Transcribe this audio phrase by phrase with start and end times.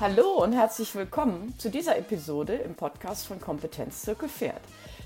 [0.00, 4.62] Hallo und herzlich willkommen zu dieser Episode im Podcast von Kompetenz Zirkel Pferd.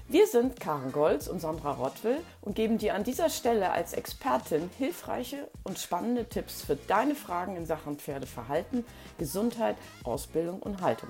[0.07, 4.71] Wir sind Karen Golz und Sandra Rottwill und geben dir an dieser Stelle als Expertin
[4.79, 8.85] hilfreiche und spannende Tipps für deine Fragen in Sachen Pferdeverhalten,
[9.19, 11.09] Gesundheit, Ausbildung und Haltung.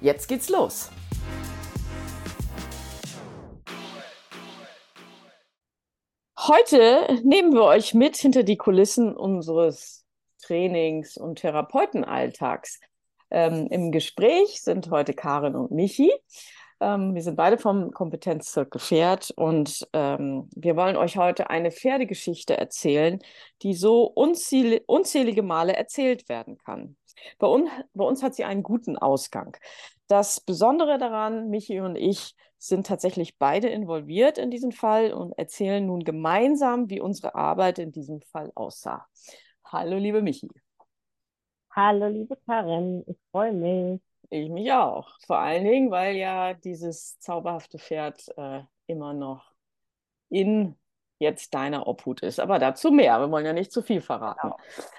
[0.00, 0.90] Jetzt geht's los!
[6.38, 10.06] Heute nehmen wir euch mit hinter die Kulissen unseres
[10.40, 12.80] Trainings- und Therapeutenalltags.
[13.30, 16.12] Ähm, Im Gespräch sind heute Karin und Michi.
[16.80, 22.56] Ähm, wir sind beide vom Kompetenzzirkel Pferd und ähm, wir wollen euch heute eine Pferdegeschichte
[22.56, 23.18] erzählen,
[23.62, 26.96] die so unzähl unzählige Male erzählt werden kann.
[27.38, 29.56] Bei, un bei uns hat sie einen guten Ausgang.
[30.06, 35.84] Das Besondere daran, Michi und ich sind tatsächlich beide involviert in diesen Fall und erzählen
[35.84, 39.06] nun gemeinsam, wie unsere Arbeit in diesem Fall aussah.
[39.64, 40.48] Hallo, liebe Michi.
[41.78, 44.00] Hallo, liebe Karin, ich freue mich.
[44.30, 45.10] Ich mich auch.
[45.26, 49.52] Vor allen Dingen, weil ja dieses zauberhafte Pferd äh, immer noch
[50.30, 50.74] in
[51.18, 52.40] jetzt deiner Obhut ist.
[52.40, 53.20] Aber dazu mehr.
[53.20, 54.52] Wir wollen ja nicht zu viel verraten.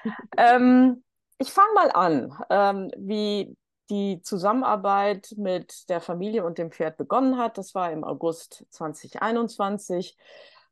[0.03, 0.15] Genau.
[0.37, 1.03] ähm,
[1.39, 3.57] ich fange mal an, ähm, wie
[3.89, 7.57] die Zusammenarbeit mit der Familie und dem Pferd begonnen hat.
[7.57, 10.15] Das war im August 2021.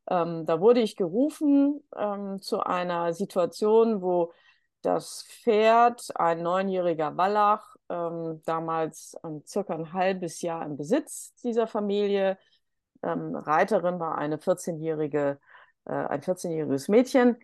[0.08, 4.32] Ähm, da wurde ich gerufen ähm, zu einer Situation, wo
[4.82, 11.66] das Pferd, ein neunjähriger Wallach, ähm, damals ähm, circa ein halbes Jahr im Besitz dieser
[11.66, 12.38] Familie.
[13.02, 15.38] Ähm, Reiterin war eine 14-jährige,
[15.86, 17.36] äh, ein 14-jähriges Mädchen.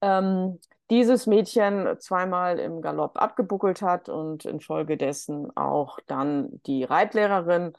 [0.00, 0.58] Ähm,
[0.90, 7.74] dieses Mädchen zweimal im Galopp abgebuckelt hat und infolgedessen auch dann die Reitlehrerin.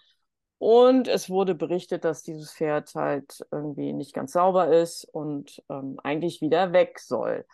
[0.59, 6.00] Und es wurde berichtet, dass dieses Pferd halt irgendwie nicht ganz sauber ist und ähm,
[6.03, 7.45] eigentlich wieder weg soll.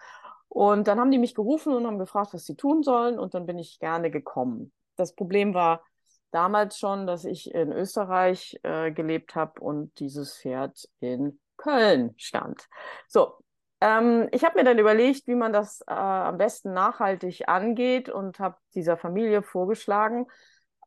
[0.57, 3.19] Und dann haben die mich gerufen und haben gefragt, was sie tun sollen.
[3.19, 4.73] Und dann bin ich gerne gekommen.
[4.95, 5.83] Das Problem war
[6.31, 12.67] damals schon, dass ich in Österreich äh, gelebt habe und dieses Pferd in Köln stand.
[13.07, 13.35] So,
[13.81, 18.39] ähm, ich habe mir dann überlegt, wie man das äh, am besten nachhaltig angeht und
[18.39, 20.25] habe dieser Familie vorgeschlagen,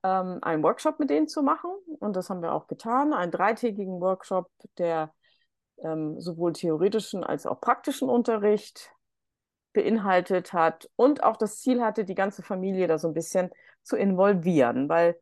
[0.03, 1.71] ähm, einen Workshop mit denen zu machen.
[2.00, 3.12] Und das haben wir auch getan.
[3.12, 5.15] Einen dreitägigen Workshop, der
[5.78, 8.91] ähm, sowohl theoretischen als auch praktischen Unterricht
[9.72, 13.50] beinhaltet hat und auch das Ziel hatte, die ganze Familie da so ein bisschen
[13.82, 15.16] zu involvieren, weil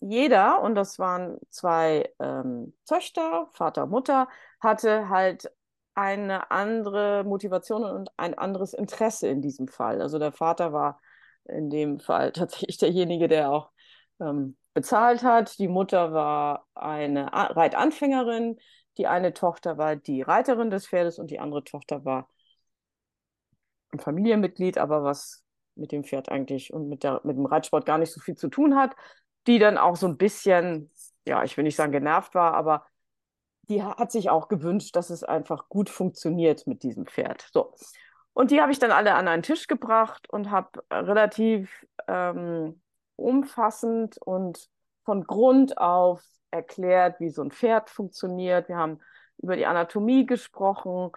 [0.00, 4.28] jeder, und das waren zwei ähm, Töchter, Vater, Mutter,
[4.60, 5.50] hatte halt
[5.94, 10.00] eine andere Motivation und ein anderes Interesse in diesem Fall.
[10.00, 11.00] Also der Vater war
[11.44, 13.70] in dem Fall tatsächlich derjenige, der auch
[14.20, 15.58] ähm, bezahlt hat.
[15.58, 18.58] Die Mutter war eine Reitanfängerin.
[18.96, 22.28] Die eine Tochter war die Reiterin des Pferdes und die andere Tochter war
[23.92, 27.98] ein Familienmitglied, aber was mit dem Pferd eigentlich und mit, der, mit dem Reitsport gar
[27.98, 28.94] nicht so viel zu tun hat,
[29.46, 30.90] die dann auch so ein bisschen,
[31.26, 32.84] ja, ich will nicht sagen genervt war, aber
[33.68, 37.48] die hat sich auch gewünscht, dass es einfach gut funktioniert mit diesem Pferd.
[37.52, 37.74] So.
[38.32, 42.80] Und die habe ich dann alle an einen Tisch gebracht und habe relativ ähm,
[43.16, 44.68] umfassend und
[45.04, 48.68] von Grund auf erklärt, wie so ein Pferd funktioniert.
[48.68, 49.00] Wir haben
[49.38, 51.12] über die Anatomie gesprochen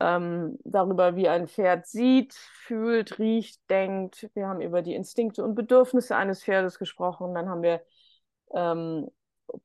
[0.00, 4.28] ähm, darüber, wie ein Pferd sieht, fühlt, riecht, denkt.
[4.34, 7.34] Wir haben über die Instinkte und Bedürfnisse eines Pferdes gesprochen.
[7.34, 7.82] Dann haben wir
[8.54, 9.08] ähm,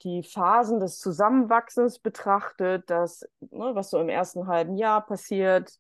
[0.04, 5.72] die Phasen des Zusammenwachsens betrachtet, das, ne, was so im ersten halben Jahr passiert,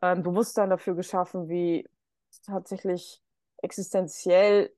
[0.00, 1.88] ein Bewusstsein dafür geschaffen, wie
[2.46, 3.22] tatsächlich
[3.62, 4.72] existenziell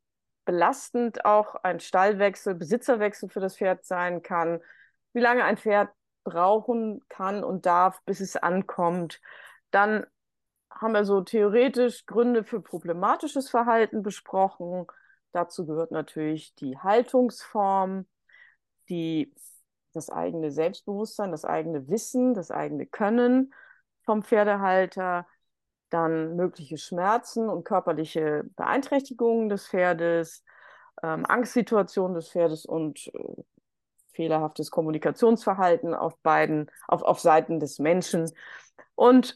[0.44, 4.60] belastend auch ein Stallwechsel, Besitzerwechsel für das Pferd sein kann,
[5.12, 5.90] wie lange ein Pferd
[6.26, 9.20] brauchen kann und darf, bis es ankommt.
[9.70, 10.04] Dann
[10.70, 14.86] haben wir so theoretisch Gründe für problematisches Verhalten besprochen.
[15.32, 18.06] Dazu gehört natürlich die Haltungsform,
[18.88, 19.32] die,
[19.92, 23.54] das eigene Selbstbewusstsein, das eigene Wissen, das eigene Können
[24.04, 25.26] vom Pferdehalter,
[25.90, 30.42] dann mögliche Schmerzen und körperliche Beeinträchtigungen des Pferdes,
[31.02, 33.42] ähm, Angstsituationen des Pferdes und äh,
[34.16, 38.30] fehlerhaftes Kommunikationsverhalten auf beiden, auf, auf Seiten des Menschen.
[38.94, 39.34] Und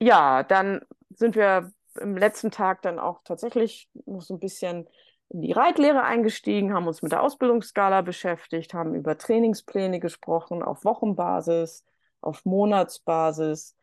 [0.00, 0.80] ja, dann
[1.10, 4.88] sind wir im letzten Tag dann auch tatsächlich noch so ein bisschen
[5.28, 10.84] in die Reitlehre eingestiegen, haben uns mit der Ausbildungsskala beschäftigt, haben über Trainingspläne gesprochen auf
[10.84, 11.84] Wochenbasis,
[12.20, 13.76] auf Monatsbasis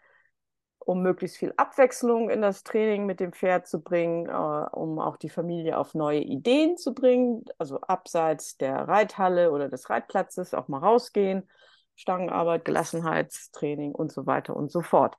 [0.87, 5.17] um möglichst viel Abwechslung in das Training mit dem Pferd zu bringen, äh, um auch
[5.17, 10.69] die Familie auf neue Ideen zu bringen, also abseits der Reithalle oder des Reitplatzes auch
[10.69, 11.49] mal rausgehen,
[11.95, 15.17] Stangenarbeit, Gelassenheitstraining und so weiter und so fort.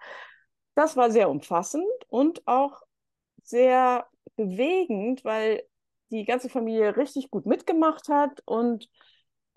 [0.75, 2.81] Das war sehr umfassend und auch
[3.43, 4.07] sehr
[4.37, 5.63] bewegend, weil
[6.11, 8.89] die ganze Familie richtig gut mitgemacht hat und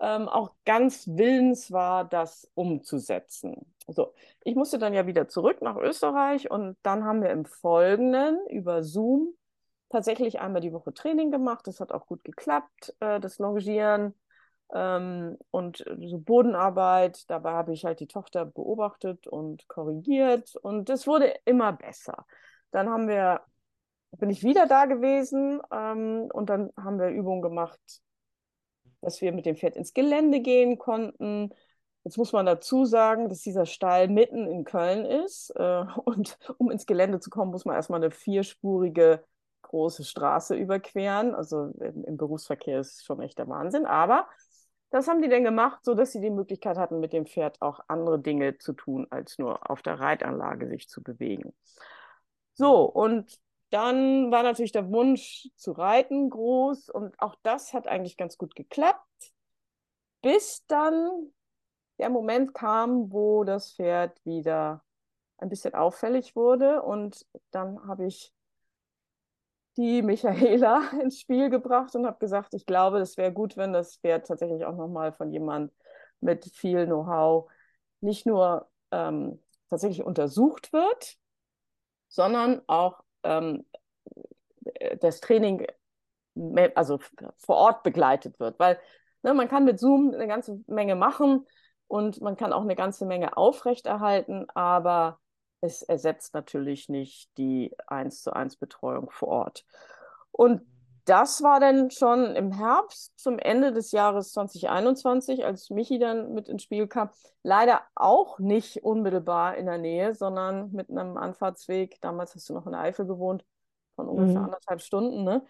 [0.02, 3.54] ähm, auch ganz willens war, das umzusetzen.
[3.86, 4.12] So,
[4.42, 8.82] ich musste dann ja wieder zurück nach Österreich und dann haben wir im Folgenden über
[8.82, 9.34] Zoom
[9.90, 11.66] tatsächlich einmal die Woche Training gemacht.
[11.68, 14.14] Das hat auch gut geklappt, äh, das Longieren
[14.74, 17.30] ähm, und so Bodenarbeit.
[17.30, 22.26] Dabei habe ich halt die Tochter beobachtet und korrigiert und es wurde immer besser.
[22.72, 23.42] Dann haben wir,
[24.12, 27.80] bin ich wieder da gewesen ähm, und dann haben wir Übungen gemacht,
[29.02, 31.50] dass wir mit dem Pferd ins Gelände gehen konnten.
[32.04, 35.50] Jetzt muss man dazu sagen, dass dieser Stall mitten in Köln ist.
[35.50, 39.24] Äh, und um ins Gelände zu kommen, muss man erstmal eine vierspurige
[39.62, 41.34] große Straße überqueren.
[41.34, 43.86] Also im, im Berufsverkehr ist schon echt der Wahnsinn.
[43.86, 44.26] Aber
[44.90, 48.20] das haben die dann gemacht, sodass sie die Möglichkeit hatten, mit dem Pferd auch andere
[48.20, 51.54] Dinge zu tun, als nur auf der Reitanlage sich zu bewegen.
[52.54, 53.40] So, und
[53.72, 58.54] dann war natürlich der Wunsch zu reiten groß und auch das hat eigentlich ganz gut
[58.54, 59.32] geklappt,
[60.20, 61.32] bis dann
[61.98, 64.84] der Moment kam, wo das Pferd wieder
[65.38, 68.32] ein bisschen auffällig wurde und dann habe ich
[69.76, 73.96] die Michaela ins Spiel gebracht und habe gesagt, ich glaube, es wäre gut, wenn das
[73.96, 75.72] Pferd tatsächlich auch nochmal von jemand
[76.20, 77.50] mit viel Know-how
[78.00, 81.16] nicht nur ähm, tatsächlich untersucht wird,
[82.08, 83.64] sondern auch ähm,
[85.00, 85.66] das Training
[86.74, 86.98] also
[87.36, 88.58] vor Ort begleitet wird.
[88.58, 88.78] Weil
[89.22, 91.46] ne, man kann mit Zoom eine ganze Menge machen
[91.88, 95.18] und man kann auch eine ganze Menge aufrechterhalten, aber
[95.60, 99.64] es ersetzt natürlich nicht die 1 zu 1 Betreuung vor Ort.
[100.32, 100.62] Und
[101.04, 106.48] das war dann schon im Herbst zum Ende des Jahres 2021, als Michi dann mit
[106.48, 107.10] ins Spiel kam.
[107.42, 112.00] Leider auch nicht unmittelbar in der Nähe, sondern mit einem Anfahrtsweg.
[112.00, 113.44] Damals hast du noch in der Eifel gewohnt,
[113.96, 114.44] von ungefähr mhm.
[114.46, 115.24] anderthalb Stunden.
[115.24, 115.44] Ne?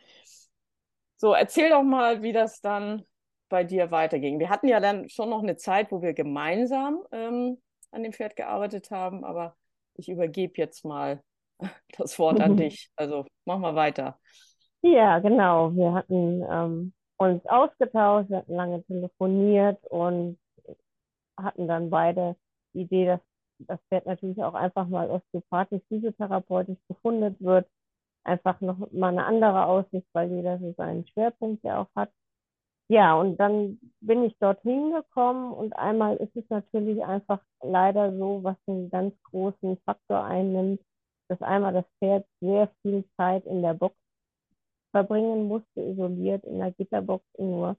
[1.16, 3.04] So, erzähl doch mal, wie das dann
[3.48, 4.38] bei dir weiterging.
[4.38, 7.60] Wir hatten ja dann schon noch eine Zeit, wo wir gemeinsam ähm,
[7.90, 9.54] an dem Pferd gearbeitet haben, aber
[9.94, 11.22] ich übergebe jetzt mal
[11.98, 12.90] das Wort an dich.
[12.96, 14.18] Also mach mal weiter.
[14.82, 15.74] Ja, genau.
[15.74, 20.38] Wir hatten ähm, uns ausgetauscht, wir hatten lange telefoniert und
[21.38, 22.36] hatten dann beide
[22.74, 23.20] die Idee, dass
[23.60, 27.68] das Pferd natürlich auch einfach mal osteopathisch, physiotherapeutisch gefunden wird.
[28.24, 32.10] Einfach noch mal eine andere Aussicht, weil jeder so seinen Schwerpunkt ja auch hat.
[32.88, 38.44] Ja, und dann bin ich dorthin gekommen und einmal ist es natürlich einfach leider so,
[38.44, 40.80] was einen ganz großen Faktor einnimmt,
[41.28, 43.96] dass einmal das Pferd sehr viel Zeit in der Box
[44.92, 47.76] verbringen musste, isoliert in der Gitterbox nur,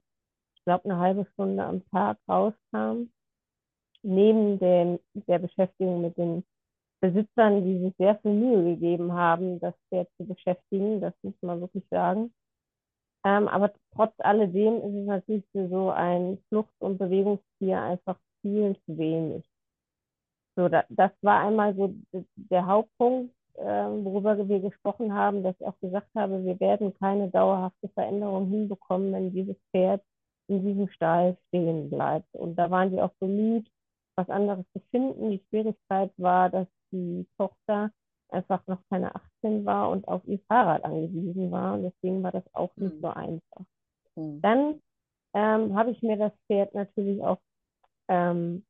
[0.56, 3.10] ich glaube, eine halbe Stunde am Tag rauskam.
[4.02, 6.44] Neben dem, der Beschäftigung mit den
[7.00, 11.60] Besitzern, die sich sehr viel Mühe gegeben haben, das Pferd zu beschäftigen, das muss man
[11.60, 12.32] wirklich sagen.
[13.24, 18.76] Ähm, aber trotz alledem ist es natürlich für so ein Flucht- und Bewegungstier einfach viel
[18.84, 19.44] zu wenig.
[20.56, 21.94] So, da, das war einmal so
[22.36, 27.88] der Hauptpunkt, worüber wir gesprochen haben, dass ich auch gesagt habe, wir werden keine dauerhafte
[27.90, 30.02] Veränderung hinbekommen, wenn dieses Pferd
[30.48, 32.34] in diesem Stall stehen bleibt.
[32.34, 33.68] Und da waren die auch bemüht,
[34.16, 35.30] was anderes zu finden.
[35.30, 37.90] Die Schwierigkeit war, dass die Tochter
[38.28, 41.74] einfach noch keine 18 war und auf ihr Fahrrad angewiesen war.
[41.74, 43.00] Und deswegen war das auch nicht mhm.
[43.00, 43.64] so einfach.
[44.16, 44.40] Mhm.
[44.42, 44.82] Dann
[45.34, 47.38] ähm, habe ich mir das Pferd natürlich auch
[48.08, 48.64] ähm,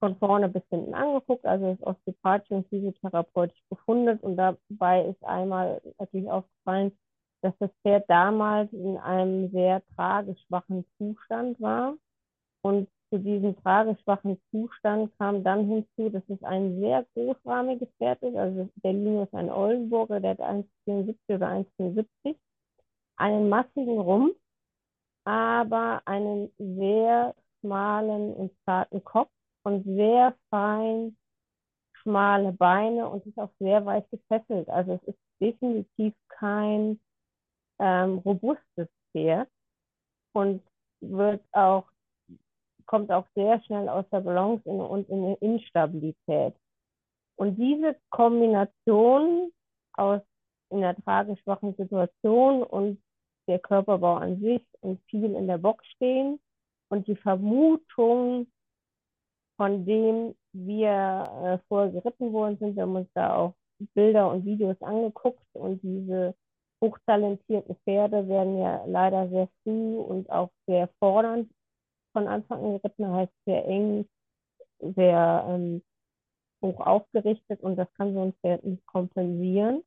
[0.00, 4.22] von vorne bis hinten angeguckt, also ist osteopathisch und physiotherapeutisch befundet.
[4.22, 6.96] Und dabei ist einmal natürlich aufgefallen,
[7.42, 11.94] dass das Pferd damals in einem sehr trageschwachen Zustand war
[12.62, 18.36] und zu diesem trageschwachen Zustand kam dann hinzu, dass es ein sehr großrahmiges Pferd ist.
[18.36, 22.36] Also der Linus ein Oldenburger, der hat 1,74 oder 1,75,
[23.16, 24.36] einen massigen Rumpf,
[25.24, 29.30] aber einen sehr schmalen und zarten Kopf
[29.66, 31.16] und sehr fein
[31.94, 34.68] schmale Beine und ist auch sehr weit gefesselt.
[34.68, 37.00] Also es ist definitiv kein
[37.80, 39.48] ähm, robustes Pferd
[40.34, 40.62] und
[41.00, 41.90] wird auch
[42.86, 46.54] kommt auch sehr schnell aus der Balance in, und in eine Instabilität.
[47.34, 49.50] Und diese Kombination
[49.94, 50.20] aus
[50.70, 53.02] in der trageschwachen Situation und
[53.48, 56.38] der Körperbau an sich und viel in der Box stehen
[56.88, 58.46] und die Vermutung,
[59.56, 63.54] von dem wir äh, vorher geritten worden sind, wir haben uns da auch
[63.94, 66.34] Bilder und Videos angeguckt und diese
[66.82, 71.50] hochtalentierten Pferde werden ja leider sehr früh und auch sehr fordernd
[72.12, 74.08] von Anfang an geritten, heißt sehr eng,
[74.80, 75.82] sehr ähm,
[76.62, 79.82] hoch aufgerichtet und das kann so ein Pferd nicht kompensieren.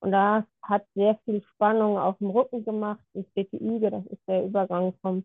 [0.00, 3.00] Und da hat sehr viel Spannung auf dem Rücken gemacht.
[3.14, 5.24] Die CTÜge, das ist der Übergang vom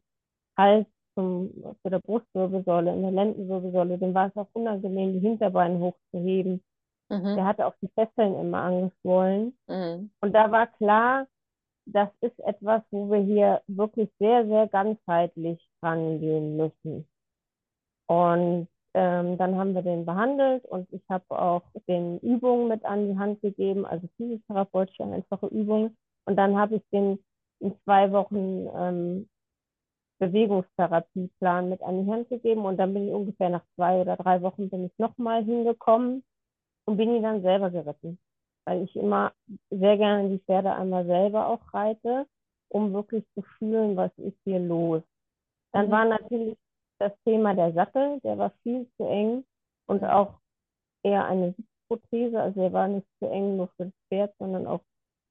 [0.57, 1.51] Hals zum,
[1.81, 3.97] zu der Brustwirbelsäule, in der Lendenwirbelsäule.
[3.97, 6.61] Dem war es auch unangenehm, die Hinterbeine hochzuheben.
[7.09, 7.35] Mhm.
[7.35, 9.57] Der hatte auch die Fesseln immer angeschwollen.
[9.67, 10.11] Mhm.
[10.21, 11.27] Und da war klar,
[11.85, 17.07] das ist etwas, wo wir hier wirklich sehr, sehr ganzheitlich rangehen müssen.
[18.07, 23.07] Und ähm, dann haben wir den behandelt und ich habe auch den Übungen mit an
[23.07, 25.97] die Hand gegeben, also physiotherapeutische einfache Übungen.
[26.25, 27.19] Und dann habe ich den
[27.61, 29.29] in zwei Wochen ähm,
[30.21, 34.41] Bewegungstherapieplan mit an die Hand gegeben und dann bin ich ungefähr nach zwei oder drei
[34.43, 36.23] Wochen bin ich nochmal hingekommen
[36.85, 38.19] und bin ihn dann selber geritten,
[38.65, 39.33] weil ich immer
[39.71, 42.27] sehr gerne die Pferde einmal selber auch reite,
[42.69, 45.01] um wirklich zu fühlen, was ist hier los.
[45.71, 45.91] Dann mhm.
[45.91, 46.55] war natürlich
[46.99, 49.43] das Thema der Sattel, der war viel zu eng
[49.87, 50.35] und auch
[51.01, 54.81] eher eine Sitzprothese, also er war nicht zu eng nur für das Pferd, sondern auch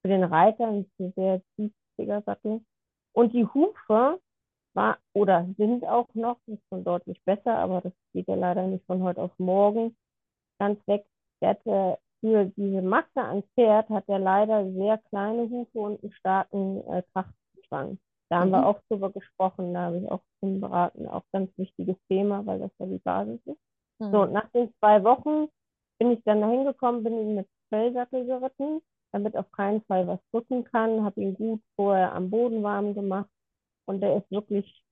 [0.01, 2.61] für den Reiter ein sehr tiefsiger Sattel.
[3.13, 4.19] Und die Hufe
[4.73, 8.67] war oder sind auch noch, das ist schon deutlich besser, aber das geht ja leider
[8.67, 9.95] nicht von heute auf morgen
[10.59, 11.05] ganz weg.
[11.41, 16.13] Der hatte für diese Masse an Pferd hat er leider sehr kleine Hufe und einen
[16.13, 17.97] starken äh, Kraftzwang.
[18.29, 18.53] Da haben mhm.
[18.53, 22.59] wir auch drüber gesprochen, da habe ich auch zum Beraten, auch ganz wichtiges Thema, weil
[22.59, 23.59] das ja die Basis ist.
[23.99, 24.11] Mhm.
[24.11, 25.49] So, nach den zwei Wochen
[25.99, 30.19] bin ich dann dahin gekommen, bin ihn mit Fellsattel geritten, damit auf keinen Fall was
[30.31, 33.29] drücken kann, habe ihn gut vorher am Boden warm gemacht
[33.85, 34.83] und der ist wirklich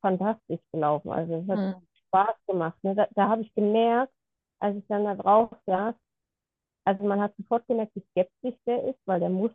[0.00, 1.10] fantastisch gelaufen.
[1.10, 1.86] Also es hat mhm.
[2.06, 2.78] Spaß gemacht.
[2.82, 2.94] Ne?
[2.94, 4.12] Da, da habe ich gemerkt,
[4.60, 5.94] als ich dann da drauf saß,
[6.84, 9.52] also man hat sofort gemerkt, wie skeptisch der ist, weil der muss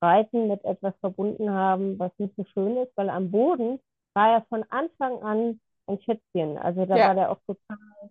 [0.00, 3.78] Reiten mit etwas verbunden haben, was nicht so schön ist, weil am Boden
[4.14, 6.58] war er von Anfang an ein Schätzchen.
[6.58, 7.08] Also da ja.
[7.08, 8.10] war der auch total,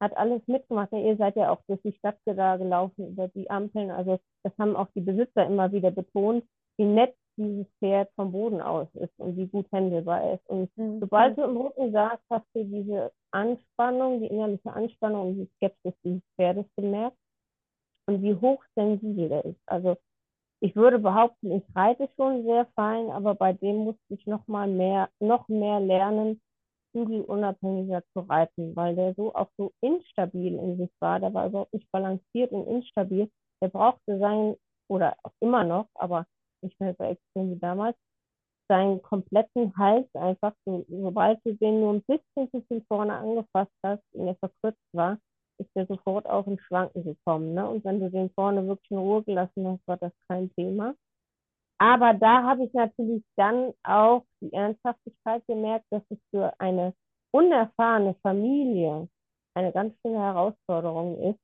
[0.00, 0.92] hat alles mitgemacht.
[0.92, 3.90] ihr seid ja auch durch die Stadt da gelaufen, über die Ampeln.
[3.90, 6.44] Also das haben auch die Besitzer immer wieder betont,
[6.76, 10.48] wie nett dieses Pferd vom Boden aus ist und wie gut händelbar er ist.
[10.48, 11.00] Und mhm.
[11.00, 15.94] sobald du im Rücken saß, hast du diese Anspannung, die innerliche Anspannung und die Skepsis
[16.04, 17.16] dieses Pferdes gemerkt
[18.06, 19.60] und wie hochsensibel er ist.
[19.66, 19.96] Also
[20.60, 24.68] ich würde behaupten, ich reite schon sehr fein, aber bei dem musste ich noch mal
[24.68, 26.40] mehr, noch mehr lernen,
[26.94, 31.18] unabhängiger zu reiten, weil der so auch so instabil in sich war.
[31.20, 33.30] Der war überhaupt nicht balanciert und instabil.
[33.62, 34.56] Der brauchte sein,
[34.88, 36.26] oder auch immer noch, aber
[36.62, 37.96] nicht mehr so extrem wie damals,
[38.68, 43.72] seinen kompletten Hals einfach, so, sobald du den nur ein bisschen zu viel vorne angefasst
[43.84, 45.18] hast und er verkürzt war,
[45.58, 47.54] ist er sofort auch ins Schwanken gekommen.
[47.54, 47.68] Ne?
[47.68, 50.94] Und wenn du den vorne wirklich in Ruhe gelassen hast, war das kein Thema.
[51.78, 56.94] Aber da habe ich natürlich dann auch die Ernsthaftigkeit gemerkt, dass es für eine
[57.32, 59.08] unerfahrene Familie
[59.54, 61.40] eine ganz schöne Herausforderung ist,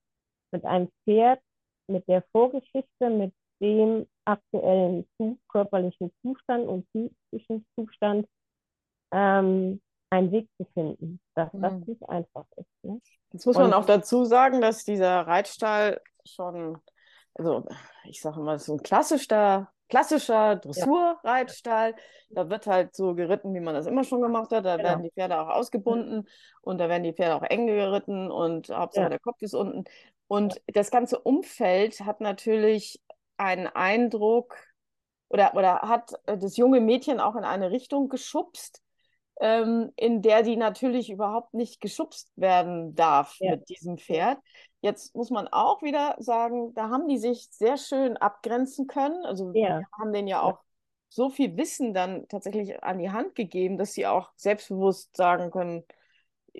[0.52, 1.40] mit einem Pferd,
[1.88, 5.06] mit der Vorgeschichte, mit dem aktuellen
[5.49, 8.26] körperlichen Zustand und psychischen Zustand
[9.12, 9.80] ähm,
[10.11, 11.85] einen Weg zu finden, dass das mhm.
[11.87, 12.85] nicht einfach ist.
[12.85, 13.00] Ne?
[13.32, 16.78] Jetzt muss man auch dazu sagen, dass dieser Reitstall schon,
[17.35, 17.66] also
[18.04, 21.94] ich sage mal, so ein klassischer, klassischer Dressurreitstall.
[22.30, 24.64] Da wird halt so geritten, wie man das immer schon gemacht hat.
[24.64, 24.88] Da genau.
[24.88, 26.28] werden die Pferde auch ausgebunden
[26.62, 29.11] und da werden die Pferde auch eng geritten und Hauptsache ja.
[29.11, 29.85] der Kopf ist unten.
[30.26, 33.00] Und das ganze Umfeld hat natürlich
[33.38, 34.57] einen Eindruck
[35.28, 38.83] oder, oder hat das junge Mädchen auch in eine Richtung geschubst,
[39.40, 43.52] ähm, in der die natürlich überhaupt nicht geschubst werden darf ja.
[43.52, 44.38] mit diesem Pferd.
[44.80, 49.25] Jetzt muss man auch wieder sagen, da haben die sich sehr schön abgrenzen können.
[49.25, 49.80] Also ja.
[49.80, 50.61] wir haben denen ja auch
[51.09, 55.85] so viel Wissen dann tatsächlich an die Hand gegeben, dass sie auch selbstbewusst sagen können,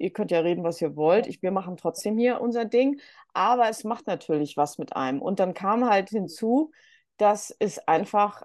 [0.01, 1.27] ihr könnt ja reden, was ihr wollt.
[1.27, 3.01] Ich, wir machen trotzdem hier unser Ding.
[3.33, 5.21] Aber es macht natürlich was mit einem.
[5.23, 6.73] Und dann kam halt hinzu,
[7.17, 8.43] dass es einfach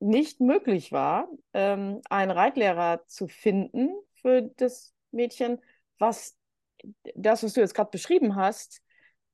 [0.00, 5.60] nicht möglich war, ähm, einen Reitlehrer zu finden für das Mädchen,
[5.98, 6.36] was
[7.14, 8.82] das, was du jetzt gerade beschrieben hast,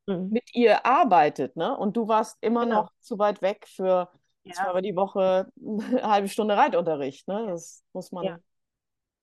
[0.07, 0.31] mhm.
[0.31, 1.57] mit ihr arbeitet.
[1.57, 1.77] Ne?
[1.77, 2.83] Und du warst immer genau.
[2.83, 4.09] noch zu weit weg für
[4.45, 4.55] ja.
[4.55, 7.29] zweimal die Woche eine halbe Stunde Reitunterricht.
[7.29, 7.47] Ne?
[7.49, 8.39] Das muss man ja.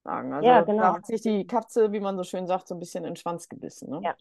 [0.03, 0.33] Sagen.
[0.33, 0.81] Also ja, genau.
[0.81, 3.15] da hat sich die Katze, wie man so schön sagt, so ein bisschen in den
[3.15, 3.89] Schwanz gebissen.
[3.89, 4.01] Ne?
[4.03, 4.15] Ja.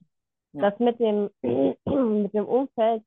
[0.53, 3.03] Das mit dem, mit dem Umfeld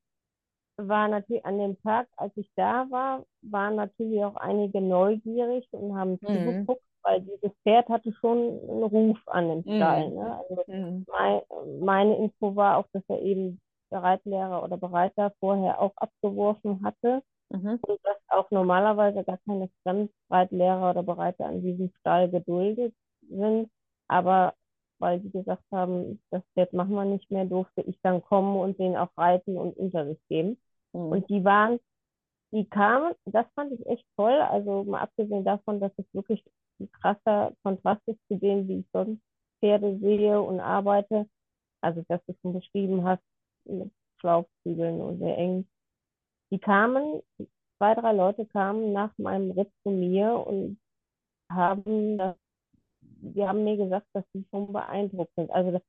[0.76, 5.96] war natürlich an dem Tag, als ich da war, waren natürlich auch einige neugierig und
[5.96, 6.26] haben mhm.
[6.26, 10.08] zugeguckt, weil dieses Pferd hatte schon einen Ruf an dem Stall.
[10.08, 10.14] Mhm.
[10.16, 10.40] Ne?
[10.40, 11.06] Also mhm.
[11.12, 11.40] mein,
[11.80, 17.78] meine Info war auch, dass er eben Bereitlehrer oder Bereiter vorher auch abgeworfen hatte mhm.
[17.82, 22.94] und dass auch normalerweise gar keine Fremdreitlehrer oder Bereiter an diesem Stall geduldet
[23.28, 23.70] sind.
[24.08, 24.54] Aber
[24.98, 28.78] weil die gesagt haben, das Pferd machen wir nicht mehr, durfte ich dann kommen und
[28.78, 30.58] den auch reiten und Unterricht geben.
[30.92, 31.00] Mhm.
[31.00, 31.78] Und die waren
[32.54, 34.40] die kamen, das fand ich echt toll.
[34.40, 36.42] Also mal abgesehen davon, dass es wirklich
[36.80, 39.20] ein krasser Kontrast ist zu dem, wie ich sonst
[39.58, 41.28] Pferde sehe und arbeite.
[41.80, 43.22] Also, dass du es schon beschrieben hast,
[43.64, 45.66] mit Schlauchzügeln und sehr eng.
[46.54, 47.20] Die kamen,
[47.78, 50.78] zwei, drei Leute kamen nach meinem Ritt zu mir und
[51.50, 52.36] haben das,
[53.00, 55.50] die haben mir gesagt, dass sie schon beeindruckt sind.
[55.50, 55.82] Also das,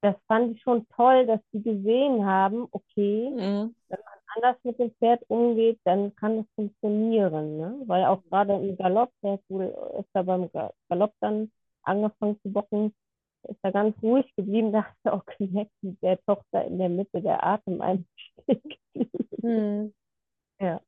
[0.00, 3.76] das fand ich schon toll, dass sie gesehen haben, okay, mhm.
[3.86, 7.58] wenn man anders mit dem Pferd umgeht, dann kann es funktionieren.
[7.58, 7.82] Ne?
[7.86, 10.50] Weil auch gerade im Galopp, der ist da beim
[10.88, 11.52] Galopp dann
[11.84, 12.92] angefangen zu bocken,
[13.48, 16.88] ist er ganz ruhig geblieben, da hat er auch gemerkt, wie der Tochter in der
[16.88, 18.78] Mitte der Atem einsteckt.
[19.42, 19.92] Hm.
[20.58, 20.80] Ja.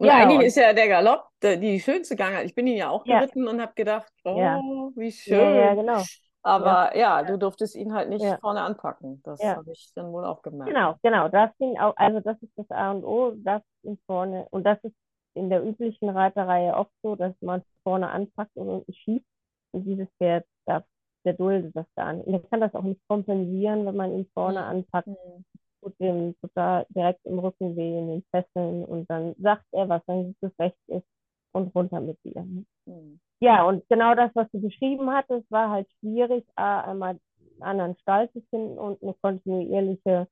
[0.00, 2.44] Und ja, eigentlich und ist ja der Galopp die schönste Gangart.
[2.44, 3.50] Ich bin ihn ja auch geritten ja.
[3.50, 4.60] und habe gedacht, oh, ja.
[4.96, 5.54] wie schön.
[5.54, 6.02] Ja, genau.
[6.42, 9.22] Aber ja, du durftest ihn halt nicht vorne anpacken.
[9.24, 10.72] Das habe ich dann wohl auch gemerkt.
[10.72, 11.28] Genau, genau.
[11.28, 14.46] Das ihn auch, also das ist das A und O, das ihn vorne.
[14.50, 14.94] Und das ist
[15.34, 19.26] in der üblichen Reiterei oft so, dass man vorne anpackt und unten schiebt.
[19.72, 20.84] Und dieses Pferd darf,
[21.24, 22.26] der duldet das gar nicht.
[22.26, 24.66] Und er kann das auch nicht kompensieren, wenn man ihn vorne mhm.
[24.66, 25.08] anpackt.
[25.08, 25.44] Mhm
[25.84, 30.02] tut dem total direkt im Rücken weh, in den Fesseln und dann sagt er, was
[30.06, 31.06] sein gutes Recht ist
[31.52, 32.42] und runter mit dir.
[32.86, 33.20] Mhm.
[33.40, 37.18] Ja, und genau das, was du beschrieben hattest, war halt schwierig, einmal
[37.54, 40.26] einen anderen Stall zu finden und eine kontinuierliche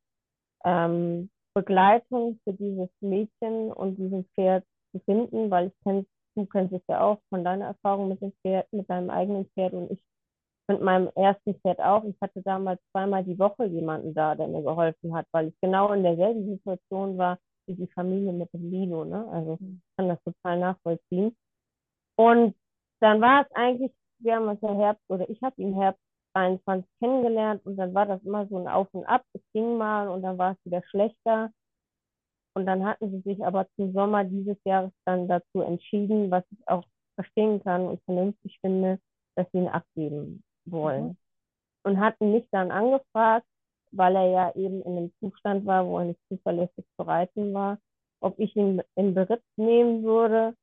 [0.64, 6.72] ähm, Begleitung für dieses Mädchen und dieses Pferd zu finden, weil ich kenne, du kennst
[6.72, 10.00] es ja auch von deiner Erfahrung mit dem Pferd, mit deinem eigenen Pferd und ich
[10.72, 12.04] mit meinem ersten Pferd auch.
[12.04, 15.92] Ich hatte damals zweimal die Woche jemanden da, der mir geholfen hat, weil ich genau
[15.92, 19.04] in derselben Situation war wie die Familie mit dem Lino.
[19.04, 19.26] Ne?
[19.30, 19.80] Also mhm.
[19.82, 21.36] ich kann das total nachvollziehen.
[22.16, 22.54] Und
[23.00, 26.00] dann war es eigentlich, wir haben uns ja Herbst oder ich habe ihn Herbst
[26.34, 29.24] 21 kennengelernt und dann war das immer so ein Auf und Ab.
[29.34, 31.50] Es ging mal und dann war es wieder schlechter.
[32.54, 36.68] Und dann hatten sie sich aber zum Sommer dieses Jahres dann dazu entschieden, was ich
[36.68, 38.98] auch verstehen kann und vernünftig finde,
[39.36, 41.04] dass sie ihn abgeben wollen.
[41.04, 41.16] Mhm.
[41.84, 43.46] Und hatten mich dann angefragt,
[43.90, 47.78] weil er ja eben in einem Zustand war, wo er nicht zuverlässig zu reiten war,
[48.20, 50.56] ob ich ihn in Beritt nehmen würde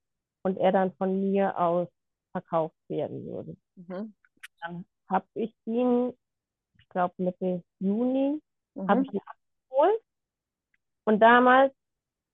[0.44, 1.88] und er dann von mir aus
[2.32, 3.58] verkauft werden würde.
[3.76, 4.14] Mhm.
[4.62, 6.14] Dann habe ich ihn,
[6.78, 8.42] ich glaube Mitte Juni,
[8.76, 8.88] mhm.
[8.88, 10.02] habe ich ihn abgeholt.
[11.06, 11.74] Und damals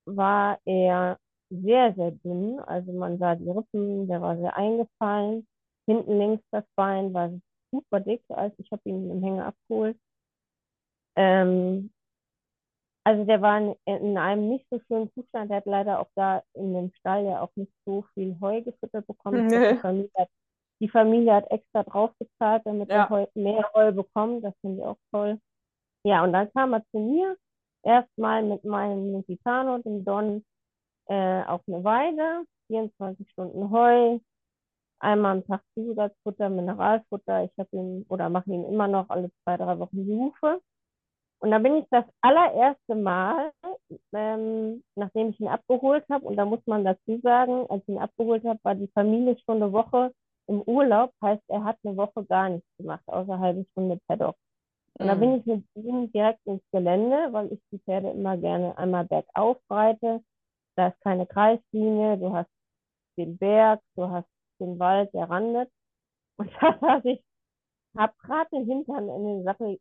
[0.06, 1.18] war er
[1.50, 2.60] sehr, sehr dünn.
[2.60, 5.48] Also man sah die Rippen, der war sehr eingefallen.
[5.88, 7.30] Hinten links das Bein war
[7.76, 9.98] super dick, als ich habe ihn im Hänger abgeholt.
[11.16, 11.92] Ähm,
[13.04, 15.52] also der war in, in, einem nicht so schönen Zustand.
[15.52, 19.06] Der hat leider auch da in dem Stall ja auch nicht so viel Heu gefüttert
[19.06, 19.48] bekommen.
[19.48, 19.74] Nee.
[19.76, 20.30] Die, Familie hat,
[20.80, 23.04] die, Familie hat, extra draufgezahlt, damit ja.
[23.04, 24.44] er Heu, mehr Heu bekommt.
[24.44, 25.40] Das finde ich auch toll.
[26.04, 27.38] Ja, und dann kam er zu mir.
[27.84, 30.44] Erstmal mit meinem Lusitano, dem Don,
[31.08, 32.46] äh, auf eine Weide.
[32.68, 34.20] 24 Stunden Heu,
[35.06, 37.46] einmal am Tag Zusatzfutter, Mineralfutter.
[37.46, 40.62] Ich habe ihn oder mache ihn immer noch alle zwei, drei Wochen die Hufe.
[41.40, 43.52] Und da bin ich das allererste Mal,
[44.14, 48.00] ähm, nachdem ich ihn abgeholt habe, und da muss man dazu sagen, als ich ihn
[48.00, 50.12] abgeholt habe, war die Familie schon eine Woche
[50.48, 54.36] im Urlaub, heißt, er hat eine Woche gar nichts gemacht, außer eine halbe Stunde Paddock.
[54.98, 55.10] Und mhm.
[55.10, 59.06] da bin ich mit ihm direkt ins Gelände, weil ich die Pferde immer gerne einmal
[59.06, 60.24] bergauf reite.
[60.78, 62.50] Da ist keine Kreislinie, du hast
[63.18, 64.28] den Berg, du hast
[64.60, 65.70] den Wald, der randet.
[66.38, 67.24] Und da saß ich,
[67.96, 69.80] hab gerade den Hintern in den Sattel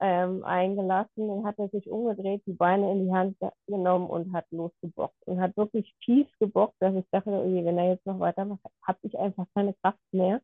[0.00, 4.44] ähm, eingelassen und hat er sich umgedreht, die Beine in die Hand genommen und hat
[4.50, 8.60] losgebockt und hat wirklich tief gebockt, dass ich dachte, okay, wenn er jetzt noch weitermacht,
[8.82, 10.40] habe ich einfach keine Kraft mehr.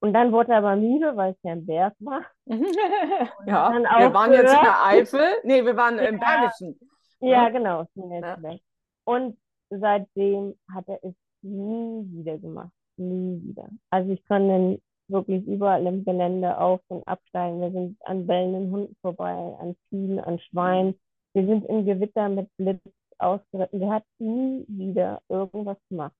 [0.00, 2.22] Und dann wurde er aber müde, weil es ja ein Berg war.
[3.46, 5.26] ja, wir waren jetzt in der Eifel.
[5.44, 6.78] Nee, wir waren ja, im Bergischen.
[7.20, 7.84] Ja, genau.
[7.94, 8.38] Ja.
[9.04, 9.38] Und
[9.70, 12.72] seitdem hat er es nie wieder gemacht.
[12.96, 13.68] Nie wieder.
[13.90, 17.60] Also ich kann dann wirklich überall im Gelände auf- und absteigen.
[17.60, 20.94] Wir sind an bellenden Hunden vorbei, an Ziegen, an Schweinen.
[21.34, 22.80] Wir sind im Gewitter mit Blitz
[23.18, 23.80] ausgeritten.
[23.80, 26.14] Der hat nie wieder irgendwas gemacht.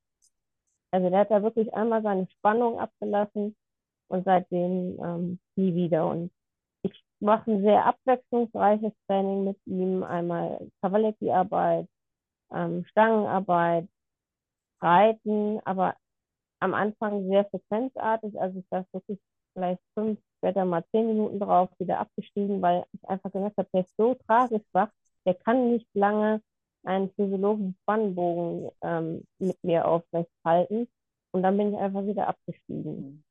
[0.90, 3.54] Also der hat da wirklich einmal seine Spannung abgelassen
[4.08, 6.08] und seitdem ähm, nie wieder.
[6.08, 6.30] Und
[6.82, 10.02] ich mache ein sehr abwechslungsreiches Training mit ihm.
[10.02, 11.86] Einmal Cavaletti-Arbeit,
[12.52, 13.88] ähm, Stangenarbeit,
[14.80, 15.96] Reiten, aber
[16.60, 18.40] am Anfang sehr frequenzartig.
[18.40, 19.18] Also ich saß wirklich
[19.54, 23.82] vielleicht fünf, später mal zehn Minuten drauf, wieder abgestiegen, weil ich einfach gemerkt habe, der
[23.82, 24.90] ist so tragisch wach,
[25.26, 26.42] der kann nicht lange
[26.84, 30.88] einen physiologischen Spannbogen ähm, mit mir aufrecht halten.
[31.32, 33.24] Und dann bin ich einfach wieder abgestiegen.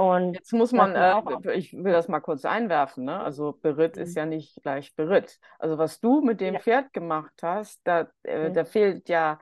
[0.00, 3.20] Und Jetzt muss man, äh, ich will das mal kurz einwerfen, ne?
[3.20, 4.02] Also Beritt mhm.
[4.02, 5.40] ist ja nicht gleich Beritt.
[5.58, 6.60] Also was du mit dem ja.
[6.60, 8.54] Pferd gemacht hast, da, äh, mhm.
[8.54, 9.40] da fehlt ja,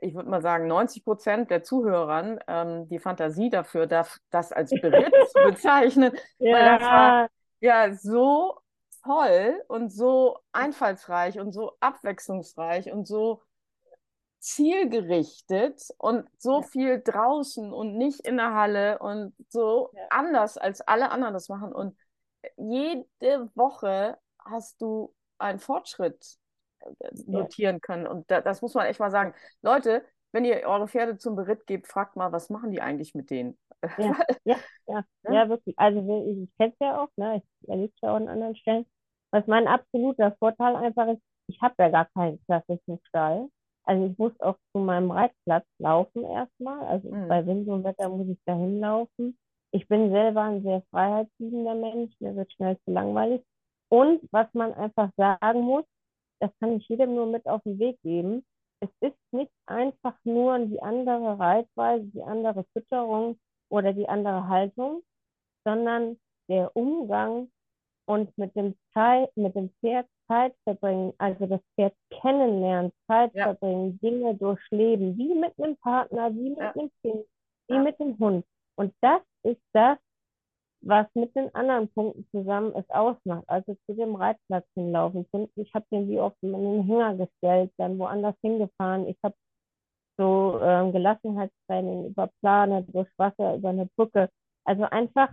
[0.00, 4.70] ich würde mal sagen, 90 Prozent der Zuhörern ähm, die Fantasie dafür, das, das als
[4.70, 6.12] Beritt zu bezeichnen.
[6.38, 6.54] ja.
[6.54, 7.28] Weil das war
[7.60, 8.60] ja so
[9.04, 13.42] toll und so einfallsreich und so abwechslungsreich und so
[14.38, 16.66] zielgerichtet und so ja.
[16.66, 20.02] viel draußen und nicht in der Halle und so ja.
[20.10, 21.72] anders als alle anderen das machen.
[21.72, 21.96] Und
[22.56, 26.38] jede Woche hast du einen Fortschritt
[27.26, 27.80] notieren ja.
[27.80, 28.06] können.
[28.06, 29.34] Und da, das muss man echt mal sagen.
[29.62, 33.30] Leute, wenn ihr eure Pferde zum Beritt gebt, fragt mal, was machen die eigentlich mit
[33.30, 33.58] denen?
[33.98, 34.14] Ja,
[34.44, 35.78] ja, ja, ja, wirklich.
[35.78, 37.36] Also ich, ich kenne es ja auch, ne?
[37.36, 38.84] ich erlebe es ja auch an anderen Stellen.
[39.30, 43.48] Was mein absoluter Vorteil einfach ist, ich habe ja gar keinen klassischen Stall.
[43.84, 46.80] Also ich muss auch zu meinem Reitplatz laufen erstmal.
[46.86, 47.28] Also mhm.
[47.28, 49.38] bei Wind und Wetter muss ich da hinlaufen.
[49.72, 53.42] Ich bin selber ein sehr freiheitsliebender Mensch, mir wird schnell zu langweilig.
[53.88, 55.84] Und was man einfach sagen muss,
[56.40, 58.44] das kann ich jedem nur mit auf den Weg geben.
[58.80, 65.02] Es ist nicht einfach nur die andere Reitweise, die andere Fütterung oder die andere Haltung,
[65.64, 67.50] sondern der Umgang
[68.06, 73.44] und mit dem, Zeit, mit dem Pferd Zeit verbringen, also das Pferd kennenlernen, Zeit ja.
[73.44, 76.72] verbringen, Dinge durchleben, wie mit einem Partner, wie mit ja.
[76.72, 77.26] einem Kind,
[77.68, 77.82] wie ja.
[77.82, 78.44] mit dem Hund.
[78.76, 79.98] Und das ist das,
[80.82, 83.44] was mit den anderen Punkten zusammen es ausmacht.
[83.46, 85.26] Also zu dem Reitplatz hinlaufen.
[85.56, 89.06] Ich habe den wie oft in den Hänger gestellt, dann woanders hingefahren.
[89.08, 89.34] Ich habe
[90.16, 94.28] so ähm, Gelassenheitstraining über Plane, durch Wasser, über eine Brücke.
[94.64, 95.30] Also einfach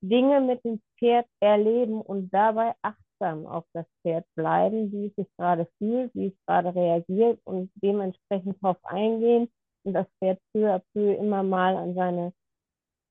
[0.00, 5.28] Dinge mit dem Pferd erleben und dabei achtsam auf das Pferd bleiben, wie es sich
[5.36, 9.48] gerade fühlt, wie es gerade reagiert und dementsprechend darauf eingehen
[9.84, 12.32] und das Pferd peu à peu immer mal an seine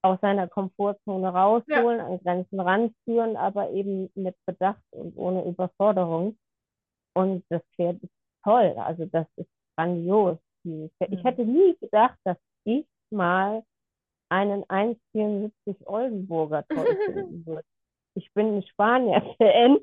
[0.07, 2.05] aus seiner Komfortzone rausholen, ja.
[2.07, 6.37] an Grenzen ranführen, aber eben mit Bedacht und ohne Überforderung.
[7.13, 10.37] Und das Pferd ist toll, also das ist grandios.
[10.63, 10.89] Mhm.
[11.09, 13.63] Ich hätte nie gedacht, dass ich mal
[14.29, 15.51] einen 1,74
[15.85, 17.63] Oldenburger toll finden würde.
[18.15, 19.79] Ich bin ein Spanier-Fan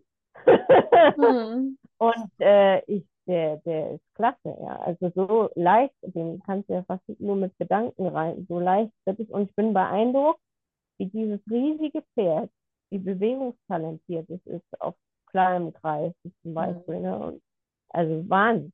[1.16, 1.78] mhm.
[1.98, 4.80] Und äh, ich, der, der ist klasse, ja.
[4.80, 9.20] Also so leicht, den kannst du ja fast nur mit Gedanken rein, so leicht wird
[9.20, 9.28] es.
[9.30, 10.40] Und ich bin beeindruckt,
[10.98, 12.50] wie dieses riesige Pferd,
[12.90, 14.94] wie bewegungstalentiert es ist auf
[15.26, 16.54] kleinem Kreis zum mhm.
[16.54, 17.00] Beispiel.
[17.00, 17.18] Ne?
[17.18, 17.42] Und,
[17.88, 18.72] also Wahnsinn.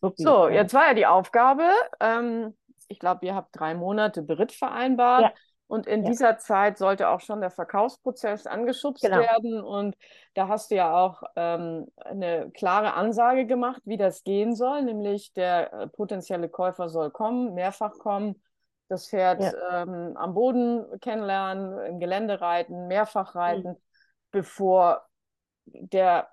[0.00, 2.56] Wirklich, so, jetzt war ja die Aufgabe, ähm,
[2.88, 5.22] ich glaube, ihr habt drei Monate Beritt vereinbart.
[5.22, 5.32] Ja.
[5.72, 6.10] Und in ja.
[6.10, 9.20] dieser Zeit sollte auch schon der Verkaufsprozess angeschubst genau.
[9.20, 9.58] werden.
[9.62, 9.96] Und
[10.34, 15.32] da hast du ja auch ähm, eine klare Ansage gemacht, wie das gehen soll, nämlich
[15.32, 18.42] der äh, potenzielle Käufer soll kommen, mehrfach kommen,
[18.88, 19.84] das Pferd ja.
[19.84, 23.82] ähm, am Boden kennenlernen, im Gelände reiten, mehrfach reiten, mhm.
[24.30, 25.06] bevor
[25.64, 26.28] der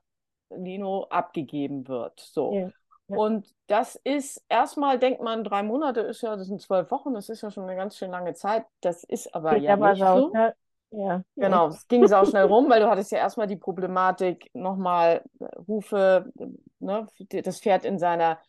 [0.49, 2.19] Lino abgegeben wird.
[2.19, 2.55] So.
[2.55, 2.69] Ja.
[3.09, 7.29] Und das ist erstmal, denkt man, drei Monate ist ja, das sind zwölf Wochen, das
[7.29, 8.65] ist ja schon eine ganz schön lange Zeit.
[8.81, 10.33] Das ist aber Geht ja aber nicht so.
[10.91, 11.21] Ja.
[11.35, 15.23] Genau, es ging sau schnell rum, weil du hattest ja erstmal die Problematik, nochmal
[15.67, 16.31] Rufe,
[16.79, 18.39] ne, das Pferd in seiner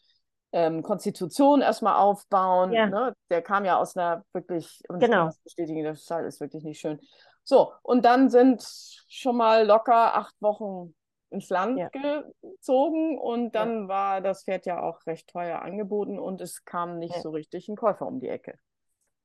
[0.53, 2.73] ähm, Konstitution erstmal aufbauen.
[2.73, 2.87] Ja.
[2.87, 3.15] Ne?
[3.29, 5.29] Der kam ja aus einer wirklich, und genau.
[5.29, 6.99] ich bestätigen, das ist wirklich nicht schön.
[7.45, 8.63] So, und dann sind
[9.09, 10.95] schon mal locker acht Wochen
[11.31, 11.89] ins Land ja.
[11.89, 13.89] gezogen und dann ja.
[13.89, 17.21] war das Pferd ja auch recht teuer angeboten und es kam nicht ja.
[17.21, 18.59] so richtig ein Käufer um die Ecke.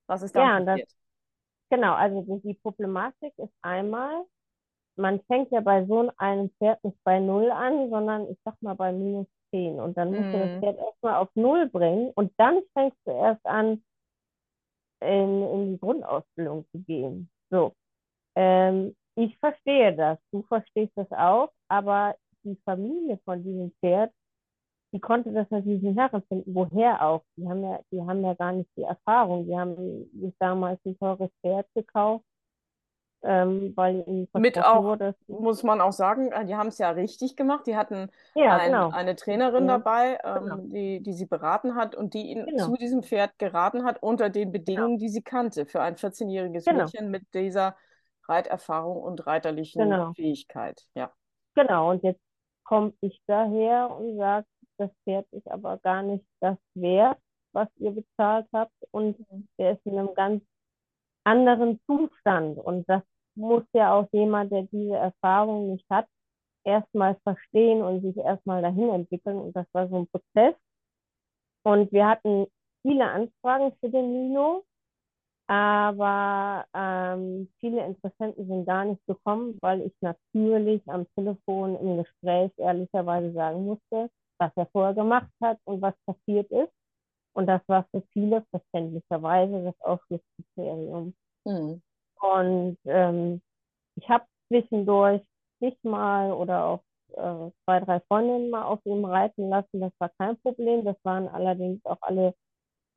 [0.07, 0.87] Was ist da passiert?
[0.87, 0.95] Das,
[1.69, 4.23] genau, also die, Problematik ist einmal,
[4.95, 8.75] man fängt ja bei so einem Pferd nicht bei Null an, sondern ich sag mal
[8.75, 10.59] bei minus 10 und dann musst du das mhm.
[10.59, 13.83] Pferd erstmal auf Null bringen und dann fängst du erst an,
[15.01, 17.29] in, in die Grundausbildung zu gehen.
[17.49, 17.73] So.
[18.35, 24.11] Ähm, ich verstehe das, du verstehst das auch, aber die Familie von diesem Pferd,
[24.93, 26.53] die konnte das natürlich nicht nachempfinden.
[26.53, 27.23] Woher auch?
[27.35, 29.45] Die haben ja, die haben ja gar nicht die Erfahrung.
[29.45, 32.23] Die haben sich damals ein teures Pferd gekauft,
[33.23, 36.91] ähm, weil ihnen mit auch wurde, muss man auch sagen, äh, die haben es ja
[36.91, 37.67] richtig gemacht.
[37.67, 38.91] Die hatten ja, ein, genau.
[38.91, 40.55] eine Trainerin ja, dabei, ähm, genau.
[40.57, 42.65] die, die sie beraten hat und die ihn genau.
[42.65, 44.99] zu diesem Pferd geraten hat unter den Bedingungen, genau.
[44.99, 46.83] die sie kannte für ein 14-jähriges genau.
[46.83, 47.75] Mädchen mit dieser
[48.27, 50.13] Reiterfahrung und reiterlichen genau.
[50.13, 50.81] Fähigkeit.
[50.95, 51.11] Ja.
[51.55, 52.21] Genau, und jetzt
[52.63, 54.45] komme ich daher und sage,
[54.77, 57.17] das Pferd ist aber gar nicht das wert,
[57.53, 59.47] was ihr bezahlt habt und mhm.
[59.57, 60.43] der ist in einem ganz
[61.23, 63.01] anderen Zustand und das
[63.35, 66.07] muss ja auch jemand, der diese Erfahrung nicht hat,
[66.63, 70.55] erstmal verstehen und sich erstmal dahin entwickeln und das war so ein Prozess
[71.63, 72.47] und wir hatten
[72.81, 74.65] viele Anfragen für den Lino
[75.47, 82.51] Aber ähm, viele Interessenten sind gar nicht gekommen, weil ich natürlich am Telefon im Gespräch
[82.57, 86.73] ehrlicherweise sagen musste, was er vorher gemacht hat und was passiert ist.
[87.33, 91.13] Und das war für viele verständlicherweise das Ausschlusskriterium.
[91.45, 91.81] Mhm.
[92.21, 93.41] Und ähm,
[93.95, 95.21] ich habe zwischendurch
[95.59, 99.79] nicht mal oder auch äh, zwei, drei Freundinnen mal auf ihm reiten lassen.
[99.79, 100.85] Das war kein Problem.
[100.85, 102.33] Das waren allerdings auch alle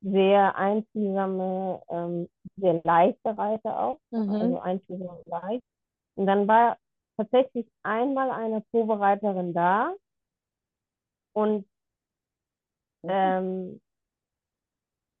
[0.01, 3.99] sehr einfühlsame, ähm, sehr leichte Reiter auch.
[4.11, 4.29] Mhm.
[4.29, 5.63] Also einfühlsam und leicht.
[6.15, 6.77] Und dann war
[7.17, 9.93] tatsächlich einmal eine Probereiterin da
[11.33, 11.65] und
[13.03, 13.09] mhm.
[13.09, 13.81] ähm,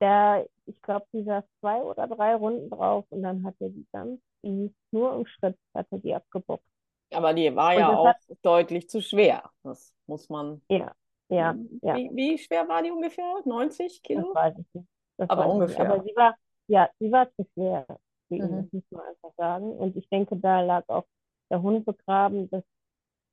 [0.01, 3.85] der, ich glaube, die saß zwei oder drei Runden drauf und dann hat er die
[3.91, 6.63] ganz die nur im Schritt hatte die abgebockt.
[7.11, 9.49] Aber die war und ja auch hat, deutlich zu schwer.
[9.63, 10.61] Das muss man.
[10.69, 10.93] Ja,
[11.29, 11.95] ja, ja.
[11.95, 13.41] Wie, wie, schwer war die ungefähr?
[13.45, 14.33] 90 Kilo?
[14.33, 14.87] Das weiß ich nicht.
[15.17, 15.85] Das Aber ungefähr.
[15.85, 15.93] Nicht.
[15.93, 16.35] Aber sie war,
[16.67, 17.85] ja, sie war zu schwer.
[18.29, 18.39] Mhm.
[18.39, 19.71] Das muss man einfach sagen.
[19.73, 21.05] Und ich denke, da lag auch
[21.49, 22.63] der Hund begraben, dass,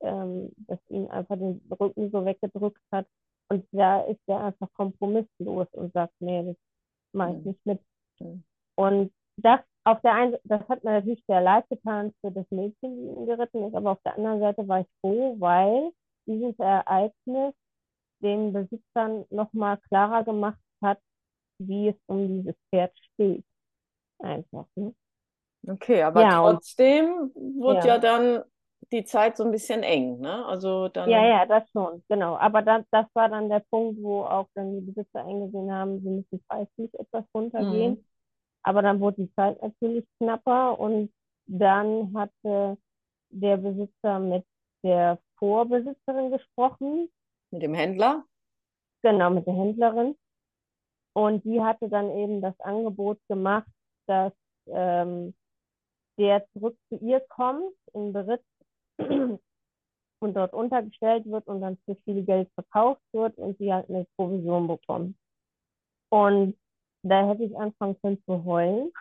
[0.01, 3.07] ähm, dass ihn einfach den Rücken so weggedrückt hat.
[3.49, 6.57] Und da ist er einfach kompromisslos und sagt, nee, das
[7.13, 7.45] mache ich mhm.
[7.45, 7.81] nicht mit.
[8.21, 8.45] Mhm.
[8.75, 12.97] Und das auf der einen das hat mir natürlich sehr leid getan für das Mädchen,
[12.97, 15.93] die ihn geritten ist, aber auf der anderen Seite war ich froh, weil
[16.27, 17.55] dieses Ereignis
[18.21, 20.99] den Besitzern nochmal klarer gemacht hat,
[21.59, 23.45] wie es um dieses Pferd steht.
[24.19, 24.67] Einfach.
[24.75, 24.95] Ne?
[25.67, 27.87] Okay, aber ja, trotzdem wurde ja.
[27.87, 27.99] ja.
[27.99, 28.45] dann
[28.93, 30.45] die Zeit so ein bisschen eng, ne?
[30.47, 31.11] Also dann.
[31.11, 32.37] Ja, ja, das schon, genau.
[32.37, 36.09] Aber das, das war dann der Punkt, wo auch dann die Besitzer eingesehen haben, sie
[36.09, 37.95] müssen preislich etwas runtergehen.
[37.95, 38.05] Mhm.
[38.63, 41.13] Aber dann wurde die Zeit natürlich knapper und
[41.47, 42.79] dann hatte
[43.31, 44.45] der Besitzer mit
[44.83, 47.09] der Vorbesitzerin gesprochen.
[47.57, 48.23] Mit dem Händler?
[49.03, 50.15] Genau, mit der Händlerin.
[51.15, 53.67] Und die hatte dann eben das Angebot gemacht,
[54.07, 54.35] dass
[54.67, 55.35] ähm,
[56.19, 58.45] der zurück zu ihr kommt in Beritt
[58.99, 59.41] und
[60.21, 64.67] dort untergestellt wird und dann für viel Geld verkauft wird und sie halt eine Provision
[64.67, 65.17] bekommt.
[66.11, 66.59] Und
[67.05, 68.93] da hätte ich anfangen können zu heulen,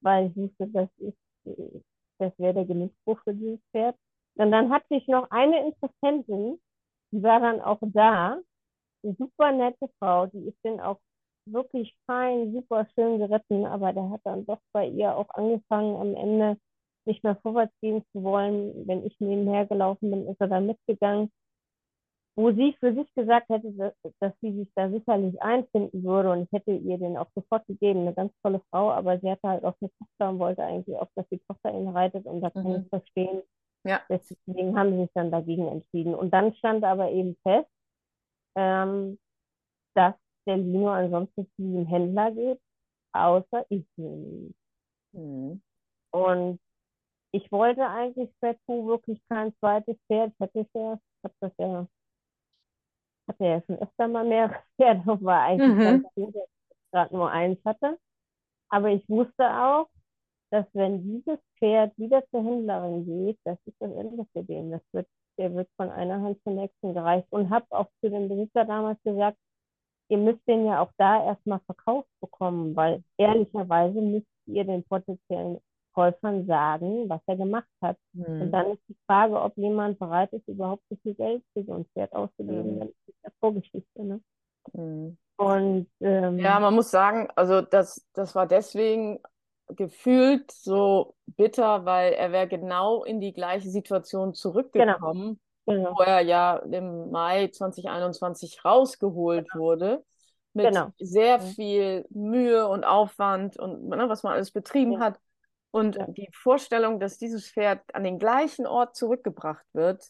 [0.00, 0.88] weil ich wusste, das
[2.18, 3.94] das wäre der Genugspruch für dieses Pferd.
[4.34, 6.58] Und dann hatte ich noch eine Interessentin,
[7.12, 8.40] die war dann auch da,
[9.02, 10.98] eine super nette Frau, die ist dann auch
[11.46, 16.14] wirklich fein, super schön geritten, aber der hat dann doch bei ihr auch angefangen, am
[16.14, 16.58] Ende
[17.06, 18.86] nicht mehr vorwärts gehen zu wollen.
[18.86, 21.30] Wenn ich nebenher gelaufen bin, ist er dann mitgegangen
[22.38, 26.42] wo sie für sich gesagt hätte, dass, dass, sie sich da sicherlich einfinden würde und
[26.44, 29.64] ich hätte ihr den auch sofort gegeben, eine ganz tolle Frau, aber sie hatte halt
[29.64, 32.68] auch eine Tochter und wollte eigentlich auch, dass die Tochter ihn reitet und da kann
[32.68, 32.82] mhm.
[32.82, 33.42] ich verstehen.
[33.88, 34.02] Ja.
[34.08, 36.14] Deswegen haben sie sich dann dagegen entschieden.
[36.14, 37.70] Und dann stand aber eben fest,
[38.56, 39.18] ähm,
[39.94, 40.14] dass
[40.46, 42.60] der Lino ansonsten zu diesem Händler geht,
[43.12, 45.62] außer ich mhm.
[46.10, 46.60] Und
[47.32, 51.86] ich wollte eigentlich per wirklich kein zweites Pferd, ich ja, ich habe das ja
[53.28, 55.80] hatte ja schon öfter mal mehr Pferde, war eigentlich mhm.
[55.80, 57.98] ganz gut, dass ich gerade nur eins hatte.
[58.70, 59.88] Aber ich wusste auch,
[60.50, 64.70] dass wenn dieses Pferd wieder zur Händlerin geht, das ist das Ende für den.
[64.70, 65.06] Das wird,
[65.38, 67.26] der wird von einer Hand zur nächsten gereicht.
[67.30, 69.36] Und habe auch zu dem Besitzer damals gesagt,
[70.08, 75.60] ihr müsst den ja auch da erstmal verkauft bekommen, weil ehrlicherweise müsst ihr den potenziellen
[75.94, 77.96] Käufern sagen, was er gemacht hat.
[78.12, 78.42] Mhm.
[78.42, 81.74] Und dann ist die Frage, ob jemand bereit ist, überhaupt so viel Geld für so
[81.74, 82.76] ein Pferd auszugeben.
[82.76, 82.80] Mhm.
[82.80, 84.04] Das ist ja Vorgeschichte.
[84.04, 84.20] Ne?
[84.72, 85.18] Mhm.
[85.36, 89.20] Und, ähm, ja, man muss sagen, also das, das war deswegen
[89.70, 95.78] gefühlt so bitter, weil er wäre genau in die gleiche Situation zurückgekommen, genau.
[95.78, 95.98] Genau.
[95.98, 99.64] wo er ja im Mai 2021 rausgeholt genau.
[99.64, 100.04] wurde
[100.54, 100.88] mit genau.
[100.98, 105.00] sehr viel Mühe und Aufwand und ne, was man alles betrieben ja.
[105.00, 105.20] hat.
[105.70, 106.06] Und ja.
[106.08, 110.02] die Vorstellung, dass dieses Pferd an den gleichen Ort zurückgebracht wird,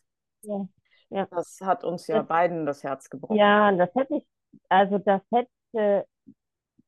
[0.42, 0.68] ja.
[1.10, 1.26] Ja.
[1.30, 3.36] das hat uns ja das, beiden das Herz gebrochen.
[3.36, 4.26] Ja, das hätte ich,
[4.68, 6.06] also das hätte,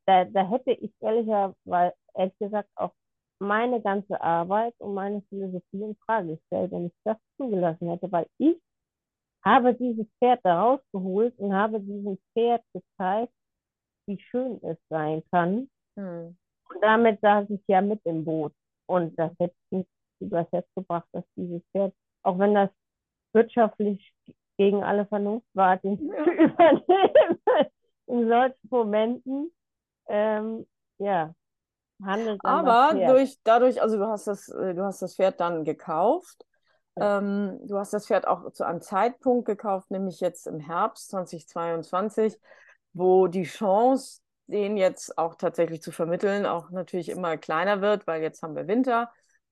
[0.07, 2.93] da, da hätte ich ehrlicherweise, ehrlich gesagt, auch
[3.41, 8.27] meine ganze Arbeit und meine Philosophie in Frage gestellt, wenn ich das zugelassen hätte, weil
[8.39, 8.61] ich
[9.43, 13.33] habe dieses Pferd da rausgeholt und habe diesem Pferd gezeigt,
[14.07, 15.71] wie schön es sein kann.
[15.97, 16.37] Hm.
[16.69, 18.53] Und damit saß ich ja mit im Boot.
[18.87, 19.89] Und das hätte nicht
[20.21, 22.71] übers Herz gebracht, dass dieses Pferd, auch wenn das
[23.33, 24.13] wirtschaftlich
[24.59, 26.25] gegen alle Vernunft war, den ja.
[26.25, 27.39] zu übernehmen,
[28.07, 29.53] in solchen Momenten,
[30.09, 30.67] ähm,
[30.99, 31.35] ja,
[32.05, 36.45] handelt Aber durch, dadurch, also du hast das, äh, du hast das Pferd dann gekauft.
[36.97, 37.19] Ja.
[37.19, 42.39] Ähm, du hast das Pferd auch zu einem Zeitpunkt gekauft, nämlich jetzt im Herbst 2022,
[42.93, 48.21] wo die Chance den jetzt auch tatsächlich zu vermitteln, auch natürlich immer kleiner wird, weil
[48.23, 49.11] jetzt haben wir Winter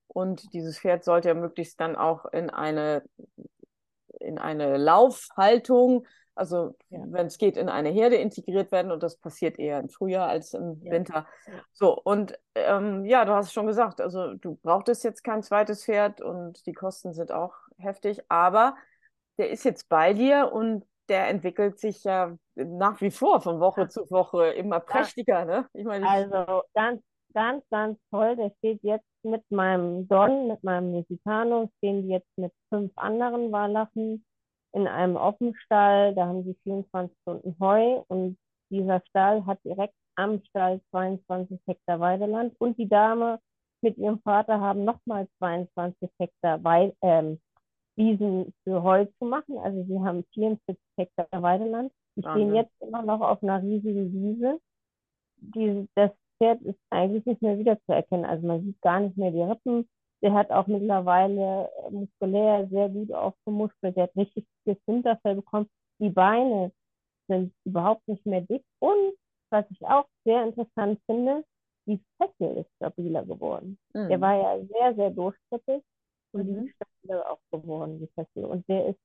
[0.08, 3.04] und dieses Pferd sollte ja möglichst dann auch in eine,
[4.18, 6.06] in eine Laufhaltung,
[6.38, 7.00] also ja.
[7.06, 10.54] wenn es geht, in eine Herde integriert werden und das passiert eher im Frühjahr als
[10.54, 10.92] im ja.
[10.92, 11.26] Winter.
[11.72, 16.20] So, und ähm, ja, du hast schon gesagt, also du brauchtest jetzt kein zweites Pferd
[16.20, 18.76] und die Kosten sind auch heftig, aber
[19.38, 23.88] der ist jetzt bei dir und der entwickelt sich ja nach wie vor von Woche
[23.88, 25.44] zu Woche immer prächtiger.
[25.44, 25.66] Ne?
[25.72, 28.36] Ich meine, also ganz, ganz, ganz toll.
[28.36, 33.50] Der steht jetzt mit meinem Don, mit meinem Mexicano, stehen die jetzt mit fünf anderen
[33.52, 34.24] Walachen
[34.72, 36.14] in einem Offenstall.
[36.14, 38.36] Da haben sie 24 Stunden Heu und
[38.70, 43.38] dieser Stall hat direkt am Stall 22 Hektar Weideland und die Dame
[43.82, 47.40] mit ihrem Vater haben nochmal 22 Hektar Weid ähm,
[47.96, 49.58] Wiesen für Heu zu machen.
[49.58, 51.92] Also sie haben 44 Hektar Weideland.
[52.16, 54.60] Die stehen jetzt immer noch auf einer riesigen Wiese.
[55.36, 58.24] Die, das Pferd ist eigentlich nicht mehr wiederzuerkennen.
[58.24, 59.88] Also man sieht gar nicht mehr die Rippen.
[60.22, 63.96] Der hat auch mittlerweile muskulär sehr gut aufgemuskelt.
[63.96, 65.68] Der hat richtig viel Hinterfell bekommen.
[66.00, 66.72] Die Beine
[67.28, 68.64] sind überhaupt nicht mehr dick.
[68.80, 69.14] Und
[69.50, 71.44] was ich auch sehr interessant finde,
[71.86, 73.78] die Fessel ist stabiler geworden.
[73.94, 74.08] Mhm.
[74.08, 75.82] Der war ja sehr, sehr durchschnittlich
[76.32, 76.60] und mhm.
[76.60, 78.44] die ist stabiler auch geworden, die Fessel.
[78.44, 79.00] Und der ist,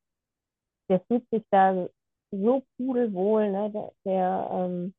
[0.89, 1.87] der fühlt sich da
[2.31, 3.71] so pudelwohl, ne?
[3.71, 4.93] Der, der ähm,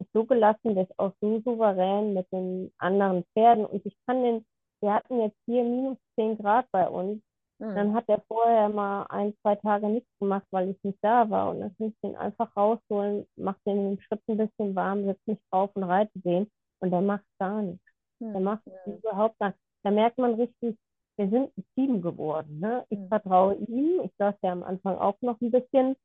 [0.00, 3.66] ist so gelassen, der ist auch so souverän mit den anderen Pferden.
[3.66, 4.44] Und ich kann den,
[4.80, 7.22] wir hatten jetzt hier minus 10 Grad bei uns.
[7.58, 7.74] Mhm.
[7.74, 11.50] Dann hat er vorher mal ein, zwei Tage nichts gemacht, weil ich nicht da war.
[11.50, 15.22] Und dann kann ich den einfach rausholen, mach den im Schritt ein bisschen warm, setze
[15.26, 16.50] mich drauf und reite den.
[16.80, 17.84] Und der macht gar nichts.
[18.18, 18.32] Mhm.
[18.32, 18.94] Der macht mhm.
[18.94, 19.62] überhaupt gar nichts.
[19.82, 20.78] Da merkt man richtig,
[21.16, 22.60] wir sind ein Team geworden.
[22.60, 22.86] Ne?
[22.88, 23.08] Ich mhm.
[23.08, 24.00] vertraue ihm.
[24.04, 25.96] Ich saß ja am Anfang auch noch ein bisschen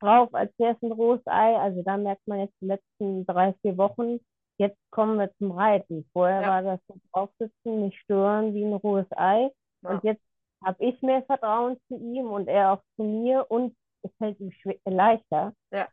[0.00, 1.56] drauf, als wäre es ein rohes Ei.
[1.56, 4.20] Also da merkt man jetzt die letzten drei, vier Wochen,
[4.58, 6.08] jetzt kommen wir zum Reiten.
[6.12, 6.48] Vorher ja.
[6.48, 9.50] war das so draufsitzen, nicht stören wie ein rohes Ei.
[9.82, 9.90] Ja.
[9.90, 10.22] Und jetzt
[10.64, 14.52] habe ich mehr Vertrauen zu ihm und er auch zu mir und es fällt ihm
[14.84, 15.88] leichter, ja.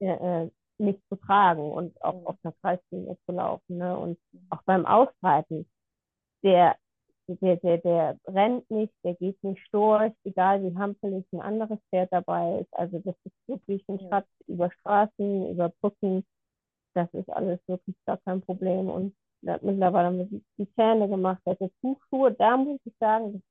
[0.00, 2.26] äh, mich zu tragen und auch mhm.
[2.26, 3.78] auf der Kreislinie zu laufen.
[3.78, 3.96] Ne?
[3.96, 4.46] Und mhm.
[4.50, 5.68] auch beim Ausreiten,
[6.42, 6.76] der
[7.28, 12.12] der, der, der rennt nicht, der geht nicht durch, egal wie hampelig ein anderes Pferd
[12.12, 12.74] dabei ist.
[12.74, 16.24] Also das ist wirklich ein Schatz über Straßen, über Brücken.
[16.94, 18.88] Das ist alles wirklich gar kein Problem.
[18.88, 20.28] Und er hat mittlerweile
[20.58, 22.32] die Zähne gemacht, er Buchschuhe.
[22.32, 23.42] Da muss ich sagen,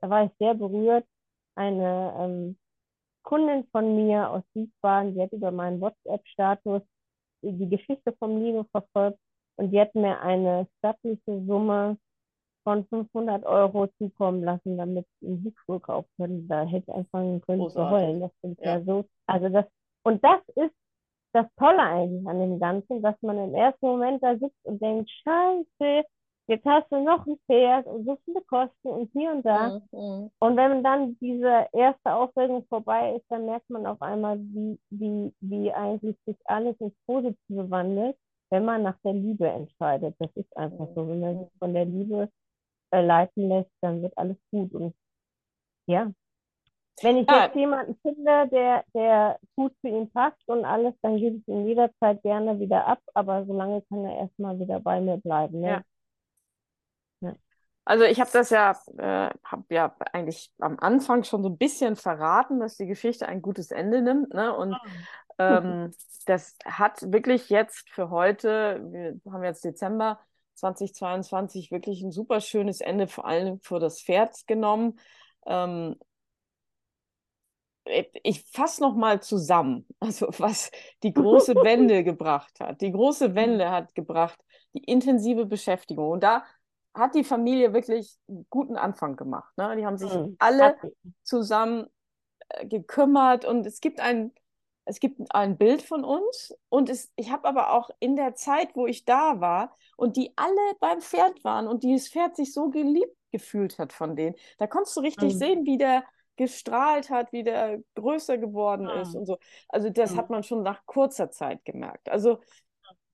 [0.00, 1.04] da war ich sehr berührt.
[1.56, 2.56] Eine ähm,
[3.22, 6.82] Kundin von mir aus Wiesbaden, die hat über meinen WhatsApp-Status
[7.42, 9.18] die Geschichte vom Lino verfolgt
[9.56, 11.98] und die hat mir eine stattliche Summe
[12.64, 16.48] von 500 Euro zukommen lassen, damit sie einen Hufschuh kaufen können.
[16.48, 17.74] Da hätte ich anfangen können Großartig.
[17.74, 18.20] zu heulen.
[18.20, 18.78] Das sind ja.
[18.78, 19.64] ja so, also das,
[20.02, 20.74] und das ist
[21.32, 25.10] das Tolle eigentlich an dem Ganzen, dass man im ersten Moment da sitzt und denkt,
[25.10, 26.04] scheiße,
[26.48, 29.80] jetzt hast du noch ein Pferd und so viele Kosten und hier und da.
[29.92, 30.30] Mhm, mhm.
[30.40, 35.32] Und wenn dann diese erste Aufregung vorbei ist, dann merkt man auf einmal, wie, wie,
[35.40, 38.16] wie eigentlich sich alles ins Positive wandelt,
[38.50, 40.16] wenn man nach der Liebe entscheidet.
[40.18, 40.94] Das ist einfach mhm.
[40.94, 41.08] so.
[41.08, 42.28] Wenn man sich von der Liebe
[42.90, 44.72] äh, leiten lässt, dann wird alles gut.
[44.74, 44.94] Und
[45.86, 46.10] ja,
[47.02, 47.44] wenn ich ja.
[47.44, 51.66] jetzt jemanden finde, der, der gut zu ihm passt und alles, dann gebe ich ihn
[51.66, 55.60] jederzeit gerne wieder ab, aber solange kann er erstmal wieder bei mir bleiben.
[55.60, 55.68] Ne?
[55.68, 55.82] Ja.
[57.28, 57.34] ja.
[57.84, 61.96] Also ich habe das ja, äh, habe ja eigentlich am Anfang schon so ein bisschen
[61.96, 64.34] verraten, dass die Geschichte ein gutes Ende nimmt.
[64.34, 64.54] Ne?
[64.54, 64.74] Und
[65.38, 65.58] ah.
[65.58, 65.90] ähm,
[66.26, 70.20] das hat wirklich jetzt für heute, wir haben jetzt Dezember,
[70.54, 74.98] 2022 wirklich ein super schönes Ende, vor allem für das Pferd genommen.
[75.46, 75.96] Ähm,
[77.84, 80.70] ich fasse noch mal zusammen, also was
[81.02, 82.80] die große Wende gebracht hat.
[82.80, 84.38] Die große Wende hat gebracht
[84.72, 86.10] die intensive Beschäftigung.
[86.10, 86.44] Und da
[86.94, 89.56] hat die Familie wirklich einen guten Anfang gemacht.
[89.56, 89.76] Ne?
[89.76, 90.36] Die haben sich mhm.
[90.38, 90.76] alle
[91.22, 91.86] zusammen
[92.48, 94.32] äh, gekümmert und es gibt ein,
[94.84, 98.74] es gibt ein Bild von uns und es, ich habe aber auch in der Zeit,
[98.74, 102.70] wo ich da war und die alle beim Pferd waren und dieses Pferd sich so
[102.70, 105.38] geliebt gefühlt hat von denen, da konntest du richtig mhm.
[105.38, 106.04] sehen, wie der
[106.40, 109.02] gestrahlt hat, wie der größer geworden mhm.
[109.02, 109.38] ist und so.
[109.68, 110.16] Also das mhm.
[110.16, 112.08] hat man schon nach kurzer Zeit gemerkt.
[112.08, 112.40] Also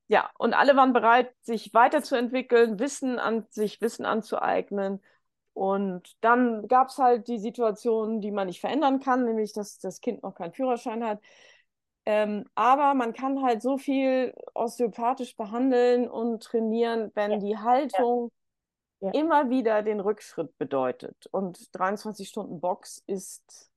[0.07, 5.03] ja, und alle waren bereit, sich weiterzuentwickeln, Wissen an sich Wissen anzueignen.
[5.55, 10.01] Und dann gab es halt die Situation, die man nicht verändern kann, nämlich dass das
[10.01, 11.21] Kind noch keinen Führerschein hat.
[12.05, 17.39] Ähm, aber man kann halt so viel osteopathisch behandeln und trainieren, wenn ja.
[17.39, 18.31] die Haltung
[19.07, 19.13] ja.
[19.13, 21.27] Immer wieder den Rückschritt bedeutet.
[21.31, 23.71] Und 23 Stunden Box ist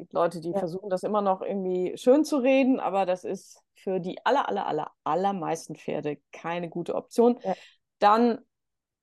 [0.00, 0.58] gibt Leute, die Ja.
[0.58, 4.66] versuchen, das immer noch irgendwie schön zu reden, aber das ist für die aller, aller,
[4.66, 7.38] aller, allermeisten Pferde keine gute Option.
[7.42, 7.54] Ja.
[7.98, 8.38] Dann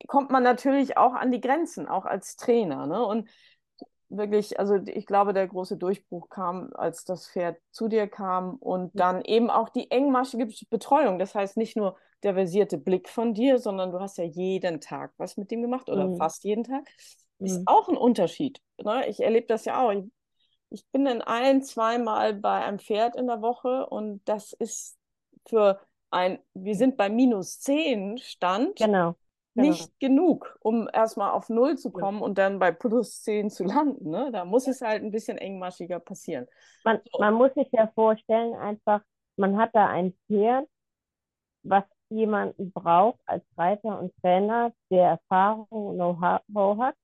[0.07, 2.87] kommt man natürlich auch an die Grenzen, auch als Trainer.
[2.87, 3.05] Ne?
[3.05, 3.29] Und
[4.09, 8.99] wirklich, also ich glaube, der große Durchbruch kam, als das Pferd zu dir kam und
[8.99, 11.19] dann eben auch die engmaschige Betreuung.
[11.19, 15.13] Das heißt nicht nur der versierte Blick von dir, sondern du hast ja jeden Tag
[15.17, 16.17] was mit dem gemacht oder Mhm.
[16.17, 16.87] fast jeden Tag.
[17.39, 17.63] Ist Mhm.
[17.67, 18.61] auch ein Unterschied.
[18.83, 19.07] Ne?
[19.07, 19.91] Ich erlebe das ja auch.
[19.91, 20.03] Ich,
[20.69, 24.97] ich bin dann ein, zweimal bei einem Pferd in der Woche und das ist
[25.47, 25.79] für
[26.11, 29.15] ein, wir sind bei minus 10 Stand Genau.
[29.55, 29.69] genau.
[29.69, 34.09] nicht genug, um erstmal auf Null zu kommen und dann bei plus 10 zu landen.
[34.09, 34.29] Ne?
[34.31, 36.47] Da muss es halt ein bisschen engmaschiger passieren.
[36.83, 37.19] Man, So.
[37.19, 39.01] man muss sich ja vorstellen, einfach,
[39.35, 40.67] man hat da ein Pferd,
[41.63, 46.95] was jemanden braucht als Reiter und Trainer, der Erfahrung und Know-how hat.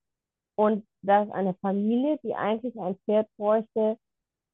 [0.56, 3.98] Und da ist eine Familie, die eigentlich ein Pferd bräuchte,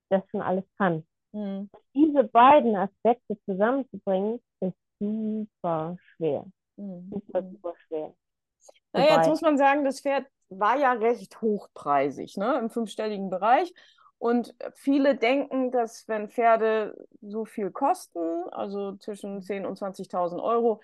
[0.09, 1.05] das schon alles kann.
[1.33, 1.69] Hm.
[1.93, 6.45] Diese beiden Aspekte zusammenzubringen, ist super schwer.
[6.77, 7.09] Hm.
[7.11, 8.13] Super, super schwer.
[8.93, 13.71] Naja, jetzt muss man sagen, das Pferd war ja recht hochpreisig, ne, im fünfstelligen Bereich.
[14.19, 18.19] Und viele denken, dass wenn Pferde so viel kosten,
[18.51, 20.81] also zwischen 10.000 und 20.000 Euro,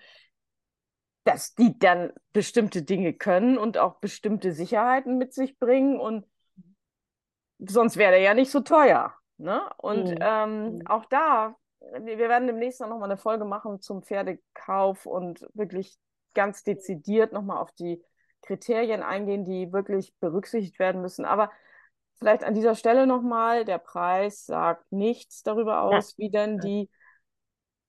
[1.24, 5.98] dass die dann bestimmte Dinge können und auch bestimmte Sicherheiten mit sich bringen.
[6.00, 6.24] Und
[7.58, 9.14] sonst wäre der ja nicht so teuer.
[9.38, 9.62] Ne?
[9.78, 10.16] Und Mhm.
[10.20, 10.86] ähm, Mhm.
[10.86, 15.98] auch da, wir wir werden demnächst noch mal eine Folge machen zum Pferdekauf und wirklich
[16.34, 18.02] ganz dezidiert noch mal auf die
[18.42, 21.24] Kriterien eingehen, die wirklich berücksichtigt werden müssen.
[21.24, 21.50] Aber
[22.18, 25.98] vielleicht an dieser Stelle noch mal, der Preis sagt nichts darüber Ja.
[25.98, 26.88] aus, wie denn die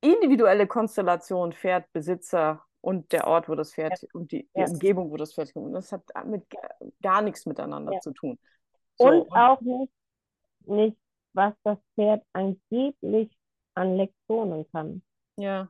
[0.02, 4.68] individuelle Konstellation Pferd, Besitzer und der Ort, wo das Pferd und die, die Ja.
[4.68, 5.76] Umgebung, wo das Pferd kommt.
[5.76, 6.44] Das hat mit
[7.02, 8.00] gar nichts miteinander Ja.
[8.00, 8.38] zu tun.
[8.98, 9.92] So, Und auch nicht,
[10.66, 10.98] nicht,
[11.34, 13.36] was das Pferd angeblich
[13.76, 15.02] an Lektionen kann.
[15.38, 15.70] ja.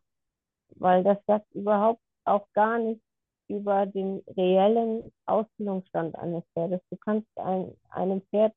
[0.75, 3.01] Weil das sagt überhaupt auch gar nicht
[3.49, 6.81] über den reellen Ausbildungsstand eines Pferdes.
[6.89, 8.53] Du kannst ein, einem Pferd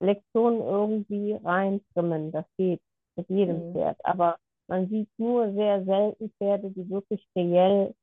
[0.00, 2.32] Lektionen irgendwie reintrimmen.
[2.32, 2.80] Das geht
[3.16, 3.72] mit jedem Mhm.
[3.72, 4.04] Pferd.
[4.04, 7.94] Aber man sieht nur sehr selten Pferde, die wirklich reell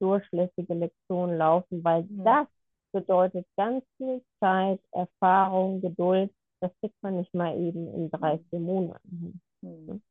[0.00, 2.24] durchlässige Lektionen laufen, weil Mhm.
[2.24, 2.46] das
[2.92, 6.32] bedeutet ganz viel Zeit, Erfahrung, Geduld.
[6.60, 9.88] Das kriegt man nicht mal eben in drei, vier Monaten hin.
[9.88, 10.02] Hm.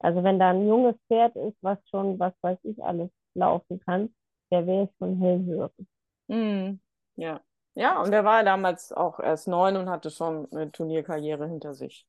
[0.00, 4.14] Also wenn da ein junges Pferd ist, was schon, was weiß ich, alles laufen kann,
[4.50, 5.86] der wäre schon hellhörig.
[6.28, 6.80] Hm.
[7.16, 7.40] Ja.
[7.76, 12.06] Ja, und der war damals auch erst neun und hatte schon eine Turnierkarriere hinter sich.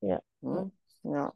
[0.00, 0.20] Ja.
[0.42, 0.72] Hm.
[1.02, 1.32] Ja.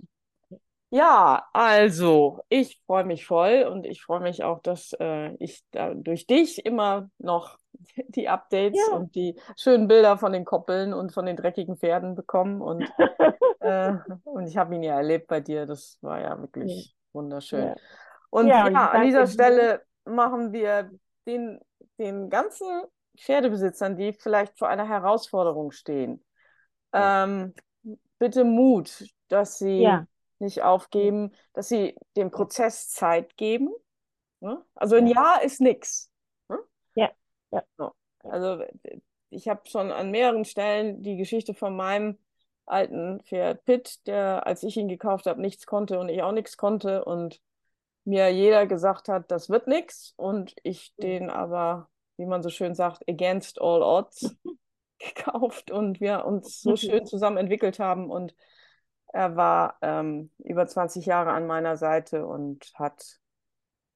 [0.91, 5.93] Ja, also ich freue mich voll und ich freue mich auch, dass äh, ich da
[5.93, 7.59] durch dich immer noch
[8.09, 8.97] die Updates Ja.
[8.97, 12.64] und die schönen Bilder von den Koppeln und von den dreckigen Pferden bekomme.
[12.64, 12.91] Und,
[13.61, 13.93] äh,
[14.24, 15.66] und ich habe ihn ja erlebt bei dir.
[15.66, 17.66] Das war ja wirklich wunderschön.
[17.66, 17.76] Ja.
[18.31, 19.26] Und Ja, ja, an dieser.
[19.26, 20.91] Stelle machen wir
[21.26, 21.61] den,
[21.99, 22.66] den ganzen
[23.18, 26.24] Pferdebesitzern, die vielleicht vor einer Herausforderung stehen,
[26.93, 27.55] ähm,
[28.18, 30.07] bitte Mut, dass sie Ja.
[30.39, 33.70] nicht aufgeben, dass sie dem Prozess Zeit geben.
[34.41, 34.62] Ne?
[34.74, 35.14] Also ein Ja.
[35.14, 36.11] Jahr ist nichts.
[36.95, 37.11] Ja.
[37.51, 37.62] Ja.
[37.76, 37.93] So.
[38.24, 38.62] Also
[39.31, 42.18] ich habe schon an mehreren Stellen die Geschichte von meinem
[42.66, 46.57] alten Pferd Pitt, der, als ich ihn gekauft habe, nichts konnte und ich auch nichts
[46.57, 47.41] konnte und
[48.09, 52.75] mir jeder gesagt hat, das wird nichts und ich den aber, wie man so schön
[52.75, 54.35] sagt, against all odds
[54.99, 58.35] gekauft und wir uns so schön zusammen entwickelt haben und
[59.13, 63.19] er war ähm, über 20 Jahre an meiner Seite und hat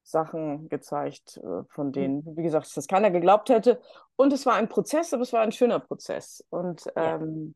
[0.03, 3.81] Sachen gezeigt, äh, von denen, wie gesagt, das keiner geglaubt hätte.
[4.17, 6.45] Und es war ein Prozess, aber es war ein schöner Prozess.
[6.51, 7.19] Und Ja.
[7.19, 7.55] ähm,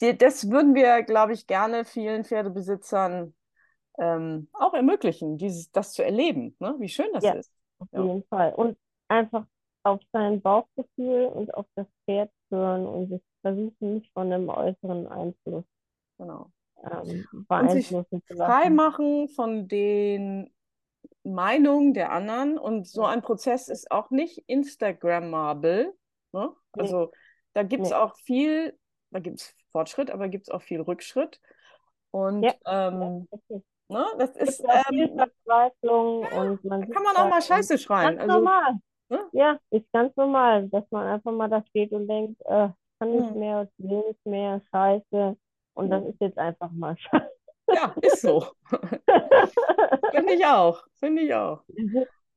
[0.00, 3.34] das würden wir, glaube ich, gerne vielen Pferdebesitzern
[3.98, 6.74] ähm, auch ermöglichen, dieses, das zu erleben, ne?
[6.78, 7.34] wie schön das Ja.
[7.34, 7.52] ist.
[7.78, 8.02] Auf Ja.
[8.02, 8.54] jeden Fall.
[8.54, 8.78] Und
[9.08, 9.46] einfach
[9.84, 15.06] auf sein Bauchgefühl und auf das Pferd hören und sich versuchen, nicht von einem äußeren
[15.08, 15.64] Einfluss
[16.18, 16.50] Genau.
[16.84, 18.74] ähm, Und sich beeinflussen zu frei lassen.
[18.76, 20.52] machen von den
[21.22, 22.58] Meinungen der anderen.
[22.58, 23.08] Und so Ja.
[23.08, 25.94] ein Prozess ist auch nicht Instagrammable.
[26.32, 26.52] Ne?
[26.74, 26.82] Nee.
[26.82, 27.12] Also
[27.54, 27.96] da gibt es Nee.
[27.96, 28.78] auch viel,
[29.10, 31.40] da gibt es Fortschritt, aber gibt es auch viel Rückschritt.
[32.10, 32.54] Und Ja.
[32.66, 37.78] ähm, Es ne, das ist, ähm, Verzweiflung und man kann man auch mal und Scheiße
[37.78, 38.16] schreien.
[38.16, 38.74] Ganz Also, normal.
[39.08, 39.20] ne?
[39.32, 43.12] Ja, ist ganz normal, dass man einfach mal da steht und denkt, äh, ich kann
[43.12, 43.38] nicht Mhm.
[43.40, 45.36] mehr, ich will nicht mehr, scheiße.
[45.74, 46.08] Und das Mhm.
[46.10, 47.30] ist jetzt einfach mal scheiße.
[47.72, 48.46] ja, ist so.
[50.10, 50.84] Finde ich auch.
[50.98, 51.62] Finde ich auch.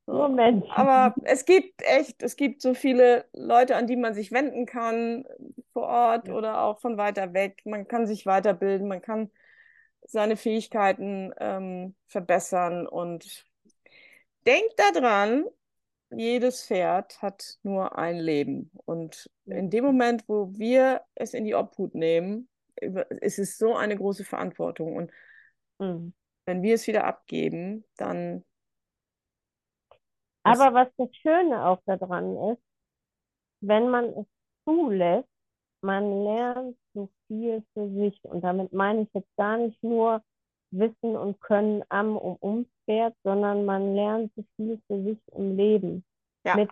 [0.06, 0.70] Nur Menschen.
[0.70, 5.24] Aber es gibt echt, es gibt so viele Leute, an die man sich wenden kann.
[5.72, 6.34] vor Ort Ja.
[6.34, 7.62] oder auch von weiter weg.
[7.64, 9.30] Man kann sich weiterbilden, man kann
[10.06, 13.44] seine Fähigkeiten ähm, verbessern und
[14.46, 15.44] denkt daran,
[16.10, 18.70] jedes Pferd hat nur ein Leben.
[18.84, 22.48] Und in dem Moment, wo wir es in die Obhut nehmen,
[23.20, 24.96] ist es so eine große Verantwortung.
[24.96, 25.12] Und
[25.80, 26.12] Mhm.
[26.46, 28.44] wenn wir es wieder abgeben, dann
[30.44, 32.62] Aber was das Schöne auch daran ist,
[33.60, 34.26] wenn man es
[34.64, 35.28] zulässt,
[35.82, 36.76] man lernt
[37.32, 38.18] viel für sich.
[38.24, 40.22] Und damit meine ich jetzt gar nicht nur
[40.70, 45.56] Wissen und Können am und ums Pferd, sondern man lernt so viel für sich im
[45.56, 46.04] Leben.
[46.44, 46.56] Ja.
[46.56, 46.70] Mit,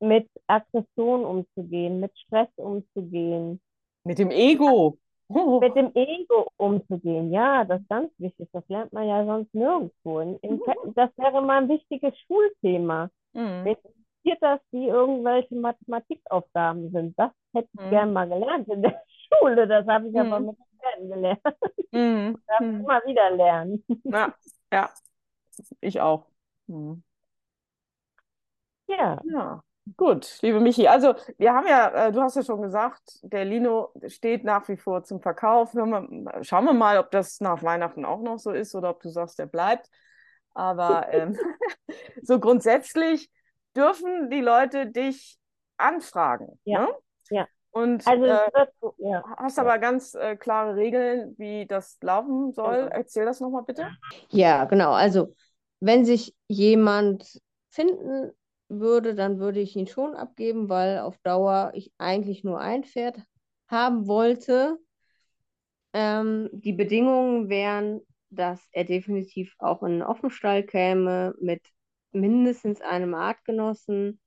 [0.00, 3.60] mit Aggression umzugehen, mit Stress umzugehen,
[4.04, 4.98] mit dem Ego.
[5.28, 7.32] Mit dem Ego umzugehen.
[7.32, 8.48] Ja, das ist ganz wichtig.
[8.52, 10.20] Das lernt man ja sonst nirgendwo.
[10.20, 10.60] In, in,
[10.94, 13.10] das wäre mal ein wichtiges Schulthema.
[13.32, 13.66] Mhm.
[13.66, 17.18] interessiert das, wie irgendwelche Mathematikaufgaben sind.
[17.18, 17.90] Das hätte ich Mhm.
[17.90, 19.02] gern mal gelernt in der
[19.40, 19.66] Schule.
[19.66, 20.46] Das habe ich aber Mhm.
[20.46, 21.40] mit den Pferden gelernt.
[21.92, 22.42] Mhm.
[22.46, 22.80] Darf Mhm.
[22.80, 23.84] immer wieder lernen.
[24.04, 24.34] Ja,
[24.72, 24.90] ja,
[25.80, 26.26] ich auch.
[26.66, 27.02] Mhm.
[28.86, 29.62] Ja, Ja,
[29.96, 30.86] gut, liebe Michi.
[30.88, 34.76] Also, wir haben ja, äh, du hast ja schon gesagt, der Lino steht nach wie
[34.76, 35.74] vor zum Verkauf.
[35.74, 35.84] Wir,
[36.44, 39.38] schauen wir mal, ob das nach Weihnachten auch noch so ist oder ob du sagst,
[39.38, 39.88] der bleibt.
[40.54, 41.38] Aber ähm,
[42.22, 43.30] so grundsätzlich
[43.76, 45.38] dürfen die Leute dich
[45.78, 46.58] anfragen.
[46.64, 46.88] Ja, Ne?
[47.30, 47.48] ja.
[47.74, 49.24] Und also äh, wird ja.
[49.36, 52.84] hast aber ganz äh, klare Regeln, wie das laufen soll.
[52.84, 52.90] Genau.
[52.90, 53.88] Erzähl das nochmal bitte.
[54.30, 54.92] Ja, genau.
[54.92, 55.34] Also,
[55.80, 58.30] wenn sich jemand finden
[58.68, 63.18] würde, dann würde ich ihn schon abgeben, weil auf Dauer ich eigentlich nur ein Pferd
[63.66, 64.78] haben wollte.
[65.92, 71.62] Ähm, die Bedingungen wären, dass er definitiv auch in einen Offenstall käme mit
[72.12, 74.20] mindestens einem Artgenossen,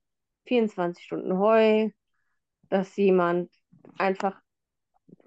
[0.48, 1.92] 24 Stunden Heu,
[2.70, 3.52] dass jemand
[3.98, 4.42] einfach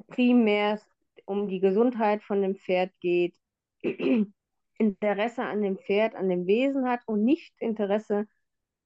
[0.08, 0.80] primär
[1.24, 3.34] um die Gesundheit von dem Pferd geht,
[4.78, 8.26] Interesse an dem Pferd, an dem Wesen hat und nicht Interesse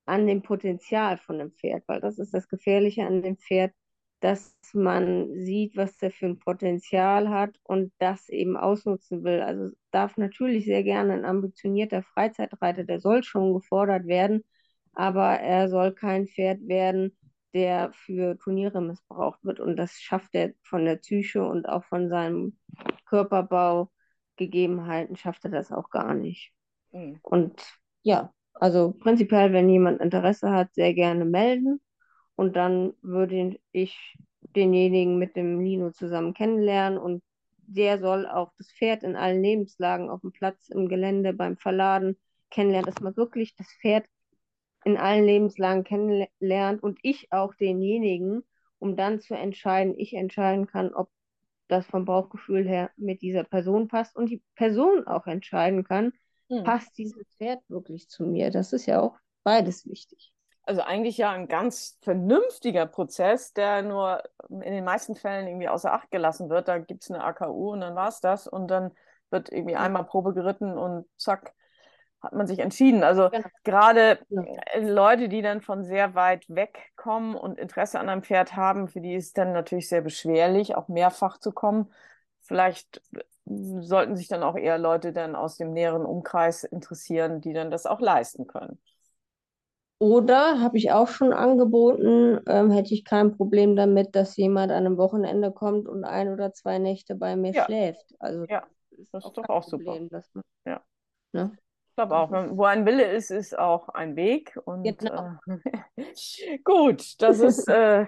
[0.06, 3.72] an dem Potenzial von dem Pferd, weil das ist das Gefährliche an dem Pferd,
[4.20, 9.40] dass man sieht, was der für ein Potenzial hat und das eben ausnutzen will.
[9.40, 14.44] Also darf natürlich sehr gerne ein ambitionierter Freizeitreiter, der soll schon gefordert werden,
[14.94, 17.16] aber er soll kein Pferd werden,
[17.54, 19.60] der für Turniere missbraucht wird.
[19.60, 22.58] Und das schafft er von der Psyche und auch von seinem
[23.06, 23.90] Körperbau
[24.36, 26.52] Gegebenheiten schafft er das auch gar nicht.
[26.92, 27.18] Mhm.
[27.22, 27.62] Und
[28.02, 31.80] ja, also prinzipiell, wenn jemand Interesse hat, sehr gerne melden.
[32.36, 37.22] Und dann würde ich denjenigen mit dem Lino zusammen kennenlernen und
[37.66, 42.18] der soll auch das Pferd in allen Lebenslagen auf dem Platz, im Gelände, beim Verladen
[42.50, 44.04] kennenlernen, dass man wirklich das Pferd
[44.84, 48.44] in allen Lebenslagen kennenlernt und ich auch denjenigen,
[48.78, 51.10] um dann zu entscheiden, ich entscheiden kann, ob
[51.68, 56.12] das vom Bauchgefühl her mit dieser Person passt und die Person auch entscheiden kann,
[56.50, 56.64] Mhm.
[56.64, 58.50] passt dieses Pferd wirklich zu mir.
[58.50, 60.32] Das ist ja auch beides wichtig.
[60.66, 65.92] Also eigentlich ja ein ganz vernünftiger Prozess, der nur in den meisten Fällen irgendwie außer
[65.92, 66.68] Acht gelassen wird.
[66.68, 68.46] Da gibt es eine AKU und dann war es das.
[68.46, 68.92] Und dann
[69.30, 71.54] wird irgendwie einmal Probe geritten und zack,
[72.24, 73.04] hat man sich entschieden.
[73.04, 73.48] Also Genau.
[73.64, 74.18] gerade
[74.74, 78.88] äh, Leute, die dann von sehr weit weg kommen und Interesse an einem Pferd haben,
[78.88, 81.92] für die ist es dann natürlich sehr beschwerlich, auch mehrfach zu kommen.
[82.42, 83.02] Vielleicht
[83.46, 87.86] sollten sich dann auch eher Leute dann aus dem näheren Umkreis interessieren, die dann das
[87.86, 88.78] auch leisten können.
[89.98, 94.84] Oder habe ich auch schon angeboten, ähm, hätte ich kein Problem damit, dass jemand an
[94.86, 97.64] einem Wochenende kommt und ein oder zwei Nächte bei mir Ja.
[97.64, 98.14] schläft.
[98.18, 98.66] Also Ja,
[99.12, 99.92] das ist doch auch super.
[99.92, 100.84] Problem, dass man, Ja.
[101.32, 101.56] ne?
[101.94, 104.58] Ich glaube auch, wo ein Wille ist, ist auch ein Weg.
[104.64, 105.36] Und Genau.
[105.96, 108.06] äh, gut, das ist äh,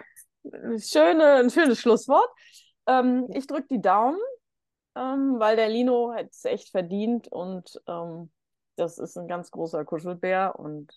[0.53, 2.29] eine schöne, ein schönes Schlusswort.
[2.89, 4.19] Ähm, ich drücke die Daumen,
[4.97, 8.33] ähm, weil der Lino hat es echt verdient und ähm,
[8.75, 10.59] das ist ein ganz großer Kuschelbär.
[10.59, 10.93] Und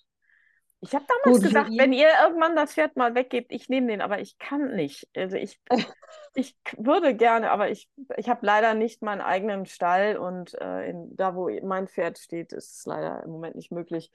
[0.81, 4.01] ich habe damals Gut, gesagt, wenn ihr irgendwann das Pferd mal weggebt, ich nehme den,
[4.01, 5.09] aber ich kann nicht.
[5.15, 5.59] Also ich,
[6.35, 11.15] ich würde gerne, aber ich, ich habe leider nicht meinen eigenen Stall und äh, in,
[11.15, 14.11] da, wo mein Pferd steht, ist es leider im Moment nicht möglich.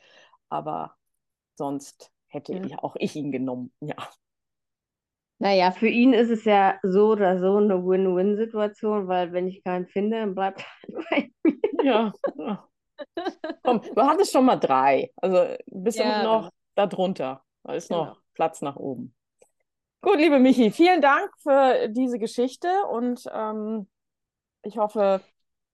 [0.49, 0.97] Aber
[1.57, 2.61] sonst hätte Ja.
[2.63, 3.73] ich auch ich ihn genommen.
[3.81, 3.97] Ja.
[5.39, 9.87] Naja, für ihn ist es ja so oder so eine Win-Win-Situation, weil wenn ich keinen
[9.87, 11.55] finde, dann bleibt er bei mir.
[11.81, 12.69] Ja.
[13.17, 13.25] Ja.
[13.63, 15.13] Komm, du hattest schon mal drei.
[15.17, 17.43] Also bist Ja, immer noch darunter.
[17.63, 18.17] Da ist noch Genau.
[18.35, 19.15] Platz nach oben.
[20.03, 23.89] Gut, liebe Michi, vielen Dank für diese Geschichte und ähm,
[24.63, 25.23] ich hoffe,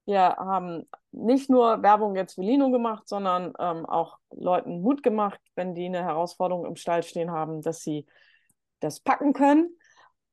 [0.05, 5.41] wir haben nicht nur Werbung jetzt für Lino gemacht, sondern ähm, auch Leuten Mut gemacht,
[5.55, 8.07] wenn die eine Herausforderung im Stall stehen haben, dass sie
[8.81, 9.77] das packen können.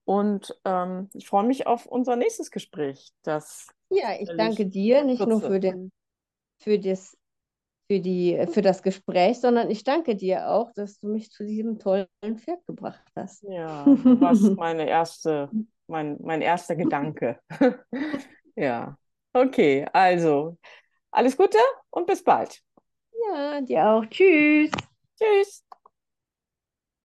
[0.05, 3.11] Und ähm, ich freue mich auf unser nächstes Gespräch.
[3.23, 5.91] Das ja, ich danke dir nicht nur für, den,
[6.58, 7.18] für, das,
[7.88, 11.80] für, die, für das Gespräch, sondern ich danke dir auch, dass du mich zu diesem
[11.80, 13.43] tollen Pferd gebracht hast.
[13.43, 15.49] Ja, was meine erste,
[15.88, 17.39] mein, mein erster Gedanke.
[18.55, 18.97] ja,
[19.34, 20.58] okay, also
[21.12, 21.58] alles Gute
[21.89, 22.62] und bis bald.
[23.32, 24.05] Ja, dir auch.
[24.05, 24.72] Tschüss.
[25.20, 25.66] Tschüss.